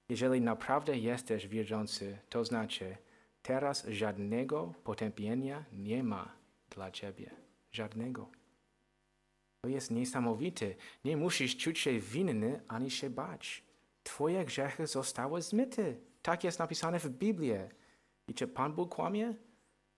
Jeżeli 0.09 0.41
naprawdę 0.41 0.97
jesteś 0.97 1.47
wierzący, 1.47 2.17
to 2.29 2.45
znaczy, 2.45 2.97
teraz 3.41 3.85
żadnego 3.87 4.73
potępienia 4.83 5.65
nie 5.73 6.03
ma 6.03 6.31
dla 6.69 6.91
ciebie. 6.91 7.31
Żadnego. 7.71 8.29
To 9.61 9.69
jest 9.69 9.91
niesamowite. 9.91 10.65
Nie 11.05 11.17
musisz 11.17 11.57
czuć 11.57 11.79
się 11.79 11.99
winny 11.99 12.61
ani 12.67 12.91
się 12.91 13.09
bać. 13.09 13.63
Twoje 14.03 14.45
grzechy 14.45 14.87
zostały 14.87 15.41
zmyte. 15.41 15.95
Tak 16.21 16.43
jest 16.43 16.59
napisane 16.59 16.99
w 16.99 17.09
Biblii. 17.09 17.53
I 18.27 18.33
czy 18.33 18.47
Pan 18.47 18.73
Bóg 18.73 18.95
kłamie? 18.95 19.33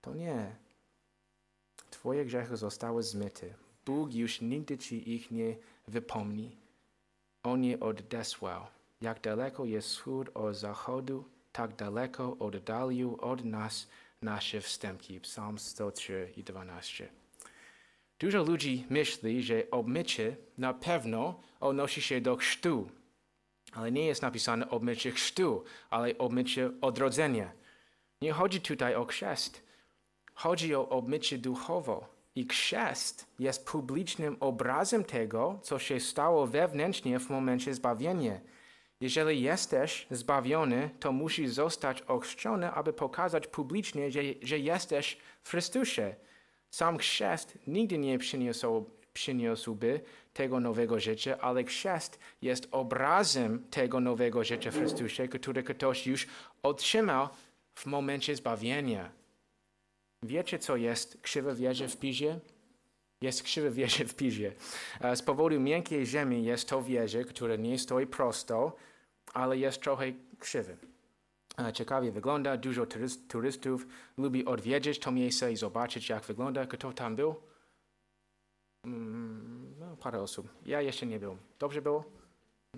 To 0.00 0.14
nie. 0.14 0.63
Twoje 1.94 2.24
grzechy 2.24 2.56
zostały 2.56 3.02
zmyte. 3.02 3.46
Bóg 3.86 4.14
już 4.14 4.40
nigdy 4.40 4.78
ci 4.78 5.14
ich 5.14 5.30
nie 5.30 5.56
wypomni. 5.88 6.56
On 7.42 7.64
je 7.64 7.80
odesłał. 7.80 8.66
Jak 9.00 9.20
daleko 9.20 9.64
jest 9.64 9.88
wschód 9.88 10.30
od 10.34 10.56
zachodu, 10.56 11.24
tak 11.52 11.76
daleko 11.76 12.36
oddalił 12.38 13.18
od 13.20 13.44
nas 13.44 13.88
nasze 14.22 14.60
wstępki. 14.60 15.20
Psalm 15.20 15.58
103 15.58 16.32
i 16.36 16.44
12. 16.44 17.08
Dużo 18.18 18.42
ludzi 18.42 18.86
myśli, 18.90 19.42
że 19.42 19.70
obmycie 19.70 20.36
na 20.58 20.74
pewno 20.74 21.40
odnosi 21.60 22.02
się 22.02 22.20
do 22.20 22.36
chrztu, 22.36 22.90
ale 23.72 23.92
nie 23.92 24.06
jest 24.06 24.22
napisane 24.22 24.70
obmycie 24.70 25.10
chrztu, 25.10 25.64
ale 25.90 26.18
obmycie 26.18 26.70
odrodzenia. 26.80 27.52
Nie 28.22 28.32
chodzi 28.32 28.60
tutaj 28.60 28.94
o 28.94 29.04
chrzest. 29.04 29.63
Chodzi 30.34 30.74
o 30.74 30.88
obmycie 30.88 31.38
duchowo. 31.38 32.14
I 32.36 32.48
chrzest 32.48 33.26
jest 33.38 33.66
publicznym 33.66 34.36
obrazem 34.40 35.04
tego, 35.04 35.58
co 35.62 35.78
się 35.78 36.00
stało 36.00 36.46
wewnętrznie 36.46 37.18
w 37.18 37.30
momencie 37.30 37.74
zbawienia. 37.74 38.40
Jeżeli 39.00 39.42
jesteś 39.42 40.06
zbawiony, 40.10 40.90
to 41.00 41.12
musisz 41.12 41.50
zostać 41.50 42.02
ochrzczony, 42.02 42.70
aby 42.70 42.92
pokazać 42.92 43.46
publicznie, 43.46 44.10
że, 44.10 44.20
że 44.42 44.58
jesteś 44.58 45.18
w 45.42 45.50
Chrystusie. 45.50 46.14
Sam 46.70 46.98
chrzest 46.98 47.58
nigdy 47.66 47.98
nie 47.98 48.18
przyniósł, 48.18 48.90
przyniósłby 49.12 50.00
tego 50.32 50.60
nowego 50.60 51.00
życia, 51.00 51.38
ale 51.40 51.64
chrzest 51.64 52.18
jest 52.42 52.68
obrazem 52.70 53.64
tego 53.70 54.00
nowego 54.00 54.44
życia 54.44 54.70
w 54.70 54.76
Chrystusie, 54.76 55.28
który 55.28 55.62
ktoś 55.62 56.06
już 56.06 56.26
otrzymał 56.62 57.28
w 57.74 57.86
momencie 57.86 58.36
zbawienia. 58.36 59.10
Wiecie, 60.24 60.58
co 60.58 60.76
jest 60.76 61.20
krzywe 61.22 61.54
wieże 61.54 61.88
w 61.88 61.96
Pizie? 61.96 62.40
Jest 63.20 63.42
krzywe 63.42 63.70
wieże 63.70 64.04
w 64.04 64.14
Pizie. 64.14 64.52
Z 65.14 65.22
powodu 65.22 65.60
miękkiej 65.60 66.06
ziemi 66.06 66.44
jest 66.44 66.68
to 66.68 66.82
wieże, 66.82 67.24
które 67.24 67.58
nie 67.58 67.78
stoi 67.78 68.06
prosto, 68.06 68.76
ale 69.34 69.58
jest 69.58 69.82
trochę 69.82 70.12
krzywe. 70.38 70.76
Ciekawie 71.74 72.12
wygląda, 72.12 72.56
dużo 72.56 72.86
turystów 73.28 73.86
lubi 74.16 74.44
odwiedzić 74.44 74.98
to 74.98 75.12
miejsce 75.12 75.52
i 75.52 75.56
zobaczyć, 75.56 76.08
jak 76.08 76.24
wygląda. 76.24 76.66
Kto 76.66 76.92
tam 76.92 77.16
był? 77.16 77.34
Mm, 78.84 79.74
no, 79.78 79.96
parę 79.96 80.22
osób. 80.22 80.48
Ja 80.66 80.80
jeszcze 80.80 81.06
nie 81.06 81.18
byłem. 81.18 81.38
Dobrze 81.58 81.82
było? 81.82 82.04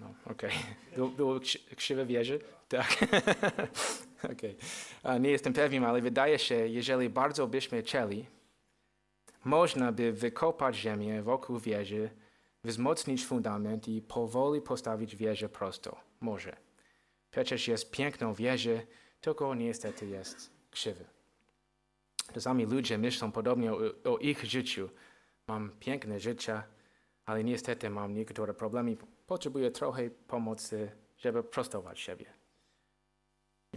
No, 0.00 0.14
okej. 0.32 0.50
Okay. 0.92 1.08
Było 1.08 1.40
krzywe 1.76 2.06
wieże? 2.06 2.38
Tak. 2.68 2.96
Okej. 4.32 4.56
A, 5.02 5.18
Nie 5.18 5.30
jestem 5.30 5.52
pewien, 5.52 5.84
ale 5.84 6.00
wydaje 6.00 6.38
się, 6.38 6.54
jeżeli 6.54 7.08
bardzo 7.08 7.46
byśmy 7.46 7.82
chcieli, 7.82 8.26
można 9.44 9.92
by 9.92 10.12
wykopać 10.12 10.76
ziemię 10.76 11.22
wokół 11.22 11.58
wieży, 11.58 12.10
wzmocnić 12.64 13.26
fundament 13.26 13.88
i 13.88 14.02
powoli 14.02 14.60
postawić 14.60 15.16
wieżę 15.16 15.48
prosto. 15.48 15.96
Może. 16.20 16.56
Przecież 17.30 17.68
jest 17.68 17.90
piękną 17.90 18.34
wieżę, 18.34 18.82
tylko 19.20 19.54
niestety 19.54 20.06
jest 20.06 20.50
krzywy. 20.70 21.04
Czasami 22.34 22.64
ludzie 22.64 22.98
myślą 22.98 23.32
podobnie 23.32 23.72
o, 23.72 23.78
o 24.04 24.18
ich 24.18 24.44
życiu. 24.44 24.88
Mam 25.48 25.70
piękne 25.80 26.20
życie, 26.20 26.62
ale 27.26 27.44
niestety 27.44 27.90
mam 27.90 28.14
niektóre 28.14 28.54
problemy. 28.54 28.96
Potrzebuję 29.26 29.70
trochę 29.70 30.10
pomocy, 30.10 30.90
żeby 31.18 31.42
prostować 31.42 32.00
siebie. 32.00 32.26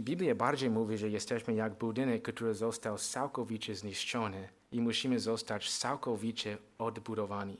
Biblia 0.00 0.34
bardziej 0.34 0.70
mówi, 0.70 0.98
że 0.98 1.08
jesteśmy 1.08 1.54
jak 1.54 1.78
budynek, 1.78 2.22
który 2.22 2.54
został 2.54 2.98
całkowicie 2.98 3.74
zniszczony 3.74 4.48
i 4.72 4.80
musimy 4.80 5.18
zostać 5.18 5.78
całkowicie 5.78 6.58
odbudowani. 6.78 7.56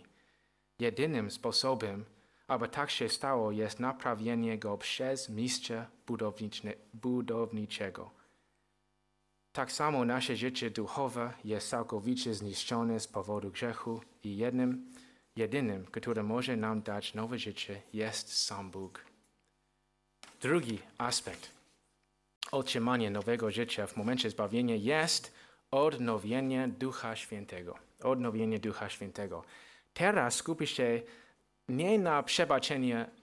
Jedynym 0.78 1.30
sposobem, 1.30 2.04
aby 2.48 2.68
tak 2.68 2.90
się 2.90 3.08
stało, 3.08 3.52
jest 3.52 3.80
naprawienie 3.80 4.58
go 4.58 4.78
przez 4.78 5.28
mistrza 5.28 5.86
budownicze, 6.06 6.72
budowniczego. 6.94 8.10
Tak 9.52 9.72
samo 9.72 10.04
nasze 10.04 10.36
życie 10.36 10.70
duchowe 10.70 11.32
jest 11.44 11.68
całkowicie 11.68 12.34
zniszczone 12.34 13.00
z 13.00 13.08
powodu 13.08 13.50
grzechu 13.50 14.00
i 14.24 14.36
jednym, 14.36 14.92
jedynym, 15.36 15.86
który 15.86 16.22
może 16.22 16.56
nam 16.56 16.82
dać 16.82 17.14
nowe 17.14 17.38
życie, 17.38 17.82
jest 17.92 18.44
sam 18.46 18.70
Bóg. 18.70 19.04
Drugi 20.40 20.78
aspekt 20.98 21.60
otrzymanie 22.50 23.10
nowego 23.10 23.50
życia 23.50 23.86
w 23.86 23.96
momencie 23.96 24.30
zbawienia 24.30 24.74
jest 24.74 25.32
odnowienie 25.70 26.68
Ducha 26.68 27.16
Świętego. 27.16 27.78
Odnowienie 28.02 28.58
Ducha 28.58 28.88
Świętego. 28.88 29.44
Teraz 29.94 30.34
skupi 30.34 30.66
się 30.66 31.02
nie 31.68 31.98
na 31.98 32.22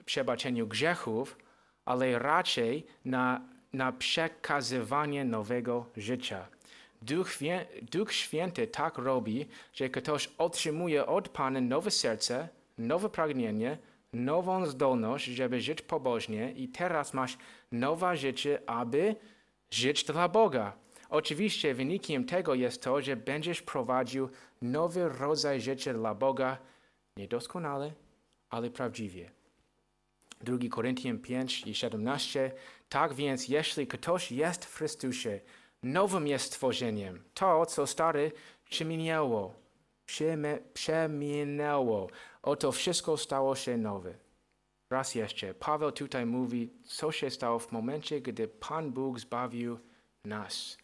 przebaczeniu, 0.04 0.66
grzechów, 0.66 1.36
ale 1.84 2.18
raczej 2.18 2.86
na, 3.04 3.40
na 3.72 3.92
przekazywanie 3.92 5.24
nowego 5.24 5.86
życia. 5.96 6.46
Duch, 7.02 7.30
Wie- 7.40 7.66
Duch 7.82 8.12
Święty 8.12 8.66
tak 8.66 8.98
robi, 8.98 9.46
że 9.72 9.88
ktoś 9.88 10.30
otrzymuje 10.38 11.06
od 11.06 11.28
Pana 11.28 11.60
nowe 11.60 11.90
serce, 11.90 12.48
nowe 12.78 13.08
pragnienie, 13.08 13.78
nową 14.12 14.66
zdolność, 14.66 15.24
żeby 15.26 15.60
żyć 15.60 15.82
pobożnie 15.82 16.52
i 16.52 16.68
teraz 16.68 17.14
masz 17.14 17.38
nowe 17.72 18.16
życie, 18.16 18.58
aby 18.66 19.16
żyć 19.70 20.04
dla 20.04 20.28
Boga. 20.28 20.72
Oczywiście 21.10 21.74
wynikiem 21.74 22.24
tego 22.24 22.54
jest 22.54 22.82
to, 22.82 23.02
że 23.02 23.16
będziesz 23.16 23.62
prowadził 23.62 24.28
nowy 24.62 25.08
rodzaj 25.08 25.60
życia 25.60 25.94
dla 25.94 26.14
Boga, 26.14 26.58
niedoskonale, 27.16 27.92
ale 28.50 28.70
prawdziwie. 28.70 29.30
2 30.40 30.68
Koryntian 30.70 31.18
5 31.18 31.62
i 31.66 31.74
17. 31.74 32.52
Tak 32.88 33.14
więc, 33.14 33.48
jeśli 33.48 33.86
ktoś 33.86 34.32
jest 34.32 34.64
w 34.64 34.74
Chrystusie, 34.74 35.40
nowym 35.82 36.26
jest 36.26 36.44
stworzeniem. 36.44 37.24
To, 37.34 37.66
co 37.66 37.86
stare, 37.86 38.30
przeminęło. 38.64 39.54
Przeminęło. 40.74 42.08
Oto 42.42 42.72
wszystko 42.72 43.16
stało 43.16 43.56
się 43.56 43.76
nowe. 43.76 44.14
Raz 44.90 45.14
jeszcze, 45.14 45.54
Paweł 45.54 45.92
tutaj 45.92 46.26
mówi, 46.26 46.70
co 46.84 47.12
się 47.12 47.30
stało 47.30 47.58
w 47.58 47.72
momencie, 47.72 48.20
gdy 48.20 48.48
Pan 48.48 48.92
Bóg 48.92 49.20
zbawił 49.20 49.78
nas. 50.24 50.78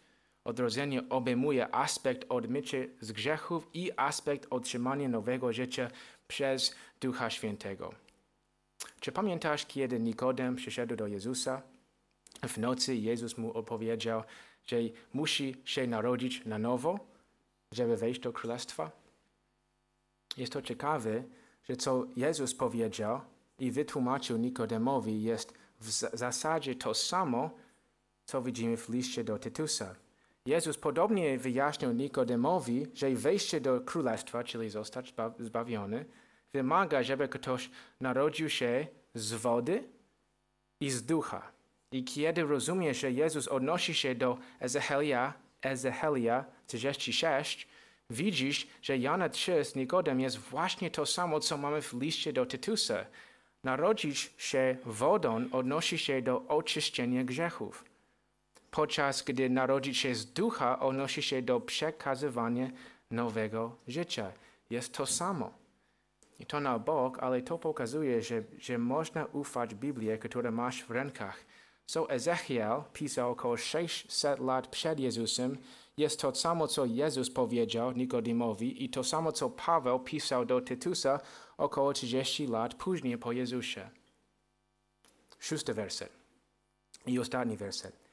Odrodzenie 0.45 1.09
obejmuje 1.09 1.75
aspekt 1.75 2.25
odmycia 2.29 2.79
z 3.01 3.13
grzechów 3.13 3.71
i 3.75 3.91
aspekt 3.97 4.47
otrzymania 4.51 5.09
nowego 5.09 5.53
życia 5.53 5.91
przez 6.27 6.75
Ducha 7.01 7.31
Świętego. 7.31 7.95
Czy 9.01 9.13
pamiętasz, 9.13 9.67
kiedy 9.67 10.01
Nikodem 10.01 10.57
przyszedł 10.57 10.97
do 10.97 11.07
Jezusa? 11.07 11.63
W 12.49 12.59
nocy 12.59 12.95
Jezus 12.95 13.39
mu 13.39 13.53
opowiedział, 13.53 14.23
że 14.67 14.77
musi 15.13 15.57
się 15.65 15.87
narodzić 15.87 16.45
na 16.45 16.59
nowo, 16.59 16.99
żeby 17.73 17.97
wejść 17.97 18.21
do 18.21 18.33
królestwa. 18.33 18.91
Jest 20.37 20.53
to 20.53 20.63
ciekawe, 20.63 21.25
że 21.69 21.77
co 21.77 22.07
Jezus 22.17 22.55
powiedział 22.55 23.21
i 23.59 23.71
wytłumaczył 23.71 24.39
Nikodemowi 24.39 25.23
jest 25.23 25.53
w 25.81 25.91
za- 25.91 26.11
zasadzie 26.13 26.75
to 26.75 26.95
samo, 26.95 27.51
co 28.27 28.43
widzimy 28.43 28.77
w 28.77 28.89
liście 28.89 29.25
do 29.25 29.39
Tytusa. 29.39 29.95
Jezus 30.47 30.79
podobnie 30.79 31.39
wyjaśnił 31.39 31.93
Nikodemowi, 31.93 32.87
że 32.95 33.11
wejście 33.11 33.61
do 33.61 33.81
królestwa, 33.81 34.45
czyli 34.45 34.71
zostać 34.71 35.13
zba- 35.15 35.35
zbawiony, 35.45 36.05
wymaga, 36.53 37.03
żeby 37.03 37.29
ktoś 37.29 37.71
narodził 38.01 38.49
się 38.51 38.87
z 39.15 39.33
wody 39.33 39.89
i 40.81 40.91
z 40.91 41.03
ducha. 41.03 41.53
I 41.95 42.05
kiedy 42.05 42.43
rozumiesz, 42.43 43.01
że 43.01 43.13
Jezus 43.13 43.49
odnosi 43.49 43.95
się 43.95 44.15
do 44.15 44.39
Ezechelia, 44.61 45.33
Ezechelia 45.63 46.45
36, 46.67 47.69
widzisz, 48.11 48.67
że 48.83 48.99
Jana 48.99 49.29
3 49.29 49.65
z 49.65 49.75
Nikodem 49.75 50.21
jest 50.21 50.39
właśnie 50.39 50.91
to 50.91 51.07
samo, 51.07 51.41
co 51.41 51.57
mamy 51.57 51.83
w 51.83 51.93
liście 51.93 52.33
do 52.33 52.47
Tytusa. 52.47 53.07
Narodzić 53.65 54.35
się 54.39 54.77
wodą 54.85 55.45
odnosi 55.53 55.99
się 55.99 56.23
do 56.23 56.43
oczyszczenia 56.49 57.25
grzechów 57.25 57.85
podczas 58.75 59.23
gdy 59.23 59.51
narodzić 59.51 59.99
się 59.99 60.15
z 60.15 60.27
ducha 60.27 60.81
odnosi 60.81 61.23
się 61.23 61.43
do 61.43 61.61
przekazywania 61.61 62.71
nowego 63.11 63.77
życia. 63.89 64.33
Jest 64.71 64.93
to 64.93 65.07
samo. 65.07 65.51
I 66.41 66.47
to 66.47 66.61
na 66.61 66.79
bok, 66.79 67.19
ale 67.19 67.43
to 67.43 67.59
pokazuje, 67.59 68.23
że, 68.23 68.43
że 68.59 68.79
można 68.79 69.25
ufać 69.33 69.75
Biblii, 69.75 70.19
którą 70.19 70.51
masz 70.51 70.85
w 70.85 70.91
rękach. 70.91 71.45
Co 71.87 72.11
Ezechiel 72.11 72.83
pisał 72.93 73.31
około 73.31 73.57
600 73.57 74.41
lat 74.41 74.67
przed 74.67 75.01
Jezusem, 75.01 75.59
jest 75.97 76.21
to 76.21 76.35
samo, 76.35 76.69
co 76.69 76.85
Jezus 76.85 77.31
powiedział 77.31 77.93
Nikodemowi 77.93 78.85
i 78.85 78.89
to 78.89 79.05
samo, 79.05 79.33
co 79.33 79.51
Paweł 79.51 80.01
pisał 80.01 80.45
do 80.45 80.61
Tytusa 80.61 81.21
około 81.57 81.93
30 81.93 82.47
lat 82.47 82.75
później 82.75 83.19
po 83.19 83.33
Jezusie. 83.33 83.91
Szósty 85.39 85.75
werset 85.75 86.13
i 87.07 87.19
ostatni 87.19 87.57
werset 87.57 88.05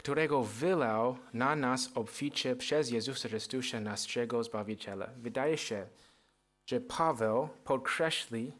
którego 0.00 0.42
wylał 0.42 1.16
na 1.32 1.56
nas 1.56 1.90
obficie 1.94 2.56
przez 2.56 2.90
Jezusa 2.90 3.28
Chrystusa, 3.28 3.80
naszego 3.80 4.44
Zbawiciela. 4.44 5.10
Wydaje 5.16 5.58
się, 5.58 5.86
że 6.66 6.80
Paweł 6.80 7.48
podkreśli 7.64 8.52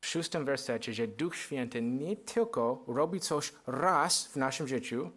w 0.00 0.06
szóstym 0.06 0.44
wersecie, 0.44 0.92
że 0.92 1.08
Duch 1.08 1.36
Święty 1.36 1.82
nie 1.82 2.16
tylko 2.16 2.84
robi 2.86 3.20
coś 3.20 3.52
raz 3.66 4.26
w 4.26 4.36
naszym 4.36 4.68
życiu, 4.68 5.10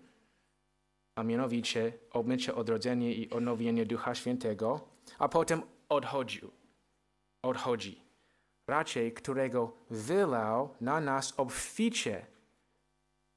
a 1.16 1.24
mianowicie 1.24 1.94
obmycie, 2.12 2.56
odrodzenie 2.56 3.14
i 3.14 3.30
odnowienie 3.30 3.86
Ducha 3.86 4.16
Świętego, 4.16 4.88
a 5.20 5.30
potem 5.30 5.62
odchodził. 5.90 6.52
Odchodzi. 7.44 8.02
Raczej, 8.68 9.14
którego 9.14 9.74
wylał 9.90 10.76
na 10.82 11.02
nas 11.02 11.34
obficie 11.38 12.26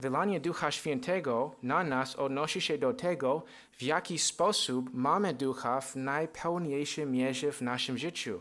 Wylanie 0.01 0.41
Ducha 0.41 0.71
Świętego 0.71 1.55
na 1.63 1.85
nas 1.85 2.17
odnosi 2.17 2.61
się 2.61 2.79
do 2.79 2.95
tego, 2.95 3.43
w 3.73 3.83
jaki 3.83 4.19
sposób 4.19 4.91
mamy 4.93 5.35
Ducha 5.35 5.81
w 5.81 5.97
najpełniejszej 5.97 7.07
mierze 7.07 7.53
w 7.53 7.61
naszym 7.61 7.99
życiu. 7.99 8.41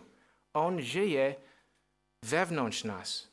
On 0.53 0.81
żyje 0.81 1.35
wewnątrz 2.24 2.84
nas. 2.84 3.28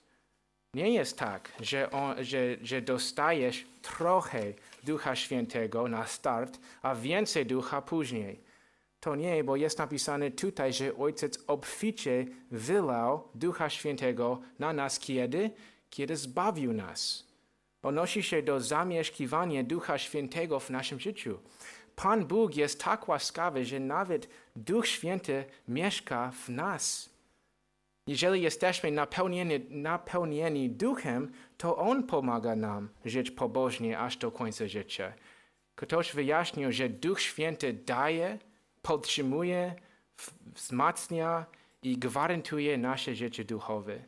Nie 0.75 0.91
jest 0.91 1.19
tak, 1.19 1.53
że, 1.61 1.91
on, 1.91 2.25
że, 2.25 2.39
że 2.63 2.83
dostajesz 2.83 3.67
trochę 3.83 4.53
Ducha 4.85 5.17
Świętego 5.17 5.89
na 5.89 6.07
start, 6.07 6.59
a 6.83 6.95
więcej 6.95 7.47
Ducha 7.47 7.83
później. 7.83 8.41
To 9.01 9.17
nie, 9.17 9.45
bo 9.45 9.57
jest 9.57 9.79
napisane 9.79 10.31
tutaj, 10.31 10.73
że 10.73 10.97
Ojciec 10.97 11.39
obficie 11.47 12.27
wylał 12.51 13.29
Ducha 13.35 13.71
Świętego 13.71 14.41
na 14.59 14.73
nas 14.73 14.99
kiedy? 14.99 15.51
Kiedy 15.91 16.17
zbawił 16.17 16.73
nas 16.73 17.31
odnosi 17.83 18.23
się 18.23 18.43
do 18.43 18.61
zamieszkiwania 18.61 19.63
Ducha 19.63 19.99
Świętego 19.99 20.61
w 20.61 20.71
naszym 20.71 21.01
życiu. 21.01 21.39
Pan 21.97 22.27
Bóg 22.27 22.57
jest 22.57 22.85
tak 22.85 23.09
łaskawy, 23.09 23.65
że 23.65 23.81
nawet 23.81 24.29
Duch 24.57 24.87
Święty 24.87 25.45
mieszka 25.69 26.31
w 26.31 26.49
nas. 26.49 27.11
Jeżeli 28.11 28.43
jesteśmy 28.43 28.91
napełnieni, 28.91 29.61
napełnieni 29.71 30.71
Duchem, 30.71 31.33
to 31.57 31.77
On 31.77 32.03
pomaga 32.03 32.57
nam 32.57 32.89
żyć 33.05 33.31
pobożnie 33.31 33.99
aż 33.99 34.17
do 34.17 34.31
końca 34.31 34.69
życia. 34.69 35.13
Ktoś 35.75 36.13
wyjaśnił, 36.13 36.73
że 36.73 36.89
Duch 36.89 37.21
Święty 37.21 37.73
daje, 37.73 38.39
podtrzymuje, 38.83 39.75
wzmacnia 40.55 41.47
i 41.83 41.99
gwarantuje 41.99 42.79
nasze 42.79 43.15
życie 43.15 43.45
duchowe. 43.45 43.99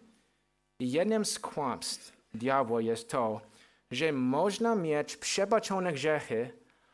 I 0.79 0.93
jednym 0.93 1.25
z 1.25 1.39
kłamstw 1.39 2.13
diabła 2.35 2.81
jest 2.81 3.11
to, 3.11 3.41
że 3.91 4.13
można 4.13 4.75
mieć 4.75 5.17
przebaczone 5.17 5.93
grzechy, 5.93 6.51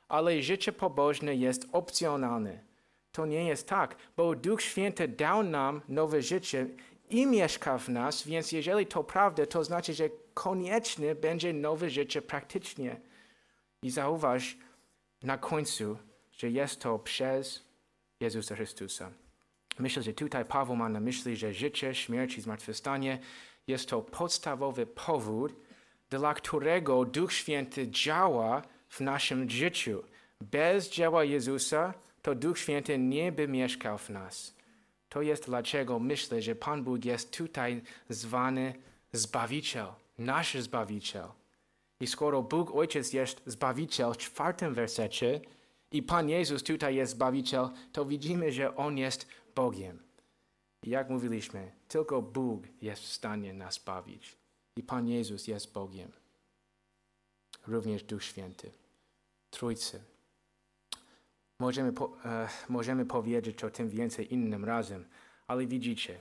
ale 0.09 0.43
życie 0.43 0.73
pobożne 0.73 1.35
jest 1.37 1.69
opcjonalne. 1.73 2.69
To 3.13 3.27
nie 3.27 3.45
jest 3.45 3.69
tak, 3.69 3.97
bo 4.17 4.35
Duch 4.35 4.63
Święty 4.63 5.09
dał 5.09 5.43
nam 5.43 5.81
nowe 5.89 6.23
życie 6.23 6.67
i 7.11 7.27
mieszka 7.27 7.79
w 7.79 7.89
nas, 7.89 8.27
więc 8.27 8.53
jeżeli 8.53 8.87
to 8.87 9.05
prawda, 9.05 9.47
to 9.47 9.65
znaczy, 9.65 9.95
że 9.95 10.09
koniecznie 10.35 11.15
będzie 11.15 11.53
nowe 11.53 11.91
życie 11.91 12.23
praktycznie. 12.23 13.01
I 13.83 13.91
zauważ 13.91 14.57
na 15.23 15.39
końcu, 15.39 15.99
że 16.33 16.51
jest 16.51 16.81
to 16.81 16.99
przez 16.99 17.65
Jezusa 18.21 18.55
Chrystusa. 18.55 19.11
Myślę, 19.79 20.03
że 20.03 20.13
tutaj 20.13 20.45
Paweł 20.45 20.77
ma 20.77 20.89
na 20.89 21.01
myśli, 21.01 21.37
że 21.37 21.53
życie, 21.53 21.95
śmierć 21.95 22.39
i 22.39 22.41
zmartwychwstanie 22.41 23.19
jest 23.67 23.89
to 23.89 24.03
podstawowy 24.03 24.87
powód, 24.87 25.53
dla 26.11 26.35
którego 26.35 27.05
Duch 27.05 27.33
Święty 27.33 27.89
działa 27.89 28.63
w 28.89 29.01
naszym 29.01 29.51
życiu. 29.51 30.03
Bez 30.41 30.91
dzieła 30.91 31.25
Jezusa 31.25 31.95
to 32.23 32.35
Duch 32.35 32.59
Święty 32.59 32.99
nie 32.99 33.33
by 33.33 33.49
mieszkał 33.49 33.99
w 33.99 34.11
nas. 34.11 34.58
To 35.09 35.23
jest 35.23 35.47
dlaczego 35.47 35.99
myślę, 35.99 36.43
że 36.43 36.55
Pan 36.55 36.85
Bóg 36.85 37.05
jest 37.05 37.37
tutaj 37.37 37.83
zwany 38.09 38.75
Zbawiciel, 39.13 39.87
nasz 40.19 40.55
Zbawiciel. 40.55 41.29
I 42.01 42.07
skoro 42.07 42.43
Bóg 42.43 42.75
Ojciec 42.75 43.13
jest 43.13 43.43
Zbawiciel 43.47 44.13
w 44.13 44.17
czwartym 44.17 44.75
wersecie 44.75 45.41
i 45.93 46.03
Pan 46.03 46.29
Jezus 46.29 46.63
tutaj 46.63 46.95
jest 46.95 47.13
Zbawiciel, 47.13 47.69
to 47.93 48.05
widzimy, 48.05 48.53
że 48.53 48.77
On 48.77 48.99
jest 48.99 49.27
Bogiem. 49.55 50.03
I 50.83 50.91
jak 50.91 51.11
mówiliśmy, 51.11 51.73
tylko 51.89 52.23
Bóg 52.23 52.65
jest 52.83 53.03
w 53.03 53.13
stanie 53.13 53.55
nas 53.55 53.75
zbawić. 53.75 54.37
I 54.77 54.83
Pan 54.83 55.09
Jezus 55.09 55.47
jest 55.47 55.73
Bogiem. 55.73 56.13
Również 57.67 58.03
Duch 58.03 58.25
Święty. 58.25 58.71
Trójcy. 59.51 60.01
Możemy, 61.61 61.93
po, 61.93 62.17
e, 62.25 62.49
możemy 62.69 63.07
powiedzieć 63.07 63.65
o 63.65 63.71
tym 63.71 63.89
więcej 63.89 64.35
innym 64.35 64.65
razem, 64.65 65.05
ale 65.47 65.67
widzicie, 65.67 66.21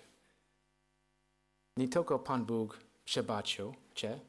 nie 1.78 1.90
tylko 1.90 2.20
Pan 2.20 2.46
Bóg 2.46 2.80
przebaczył 3.06 3.76
Cię, 3.96 4.20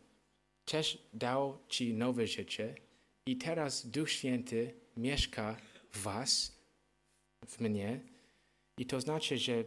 też 0.64 1.08
dał 1.14 1.58
Ci 1.68 1.94
nowe 1.94 2.26
życie 2.26 2.74
i 3.26 3.36
teraz 3.36 3.86
Duch 3.86 4.10
Święty 4.10 4.74
mieszka 4.96 5.56
w 5.90 6.02
Was, 6.02 6.58
w 7.46 7.60
mnie 7.60 8.00
i 8.78 8.86
to 8.86 9.00
znaczy, 9.00 9.38
że 9.38 9.64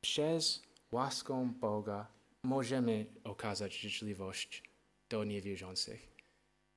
przez 0.00 0.62
łaskę 0.92 1.52
Boga 1.60 2.06
możemy 2.44 3.06
okazać 3.24 3.74
życzliwość 3.78 4.62
do 5.10 5.24
niewierzących. 5.24 6.12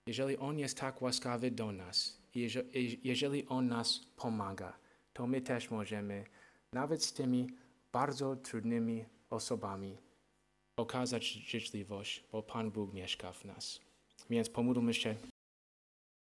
Jeżeli 0.08 0.38
On 0.38 0.60
jest 0.60 0.78
tak 0.78 1.02
łaskawy 1.02 1.52
do 1.52 1.72
nas, 1.72 2.15
jeżeli 3.04 3.48
On 3.48 3.68
nas 3.68 4.00
pomaga, 4.16 4.78
to 5.14 5.28
my 5.28 5.42
też 5.42 5.72
możemy, 5.72 6.26
nawet 6.74 7.04
z 7.04 7.14
tymi 7.14 7.48
bardzo 7.92 8.36
trudnymi 8.36 9.06
osobami, 9.30 9.98
okazać 10.78 11.26
życzliwość, 11.26 12.24
bo 12.32 12.44
Pan 12.44 12.72
Bóg 12.72 12.94
mieszka 12.94 13.34
w 13.34 13.46
nas. 13.46 13.80
Więc 14.30 14.50
pomódlmy 14.50 14.94
się 14.94 15.16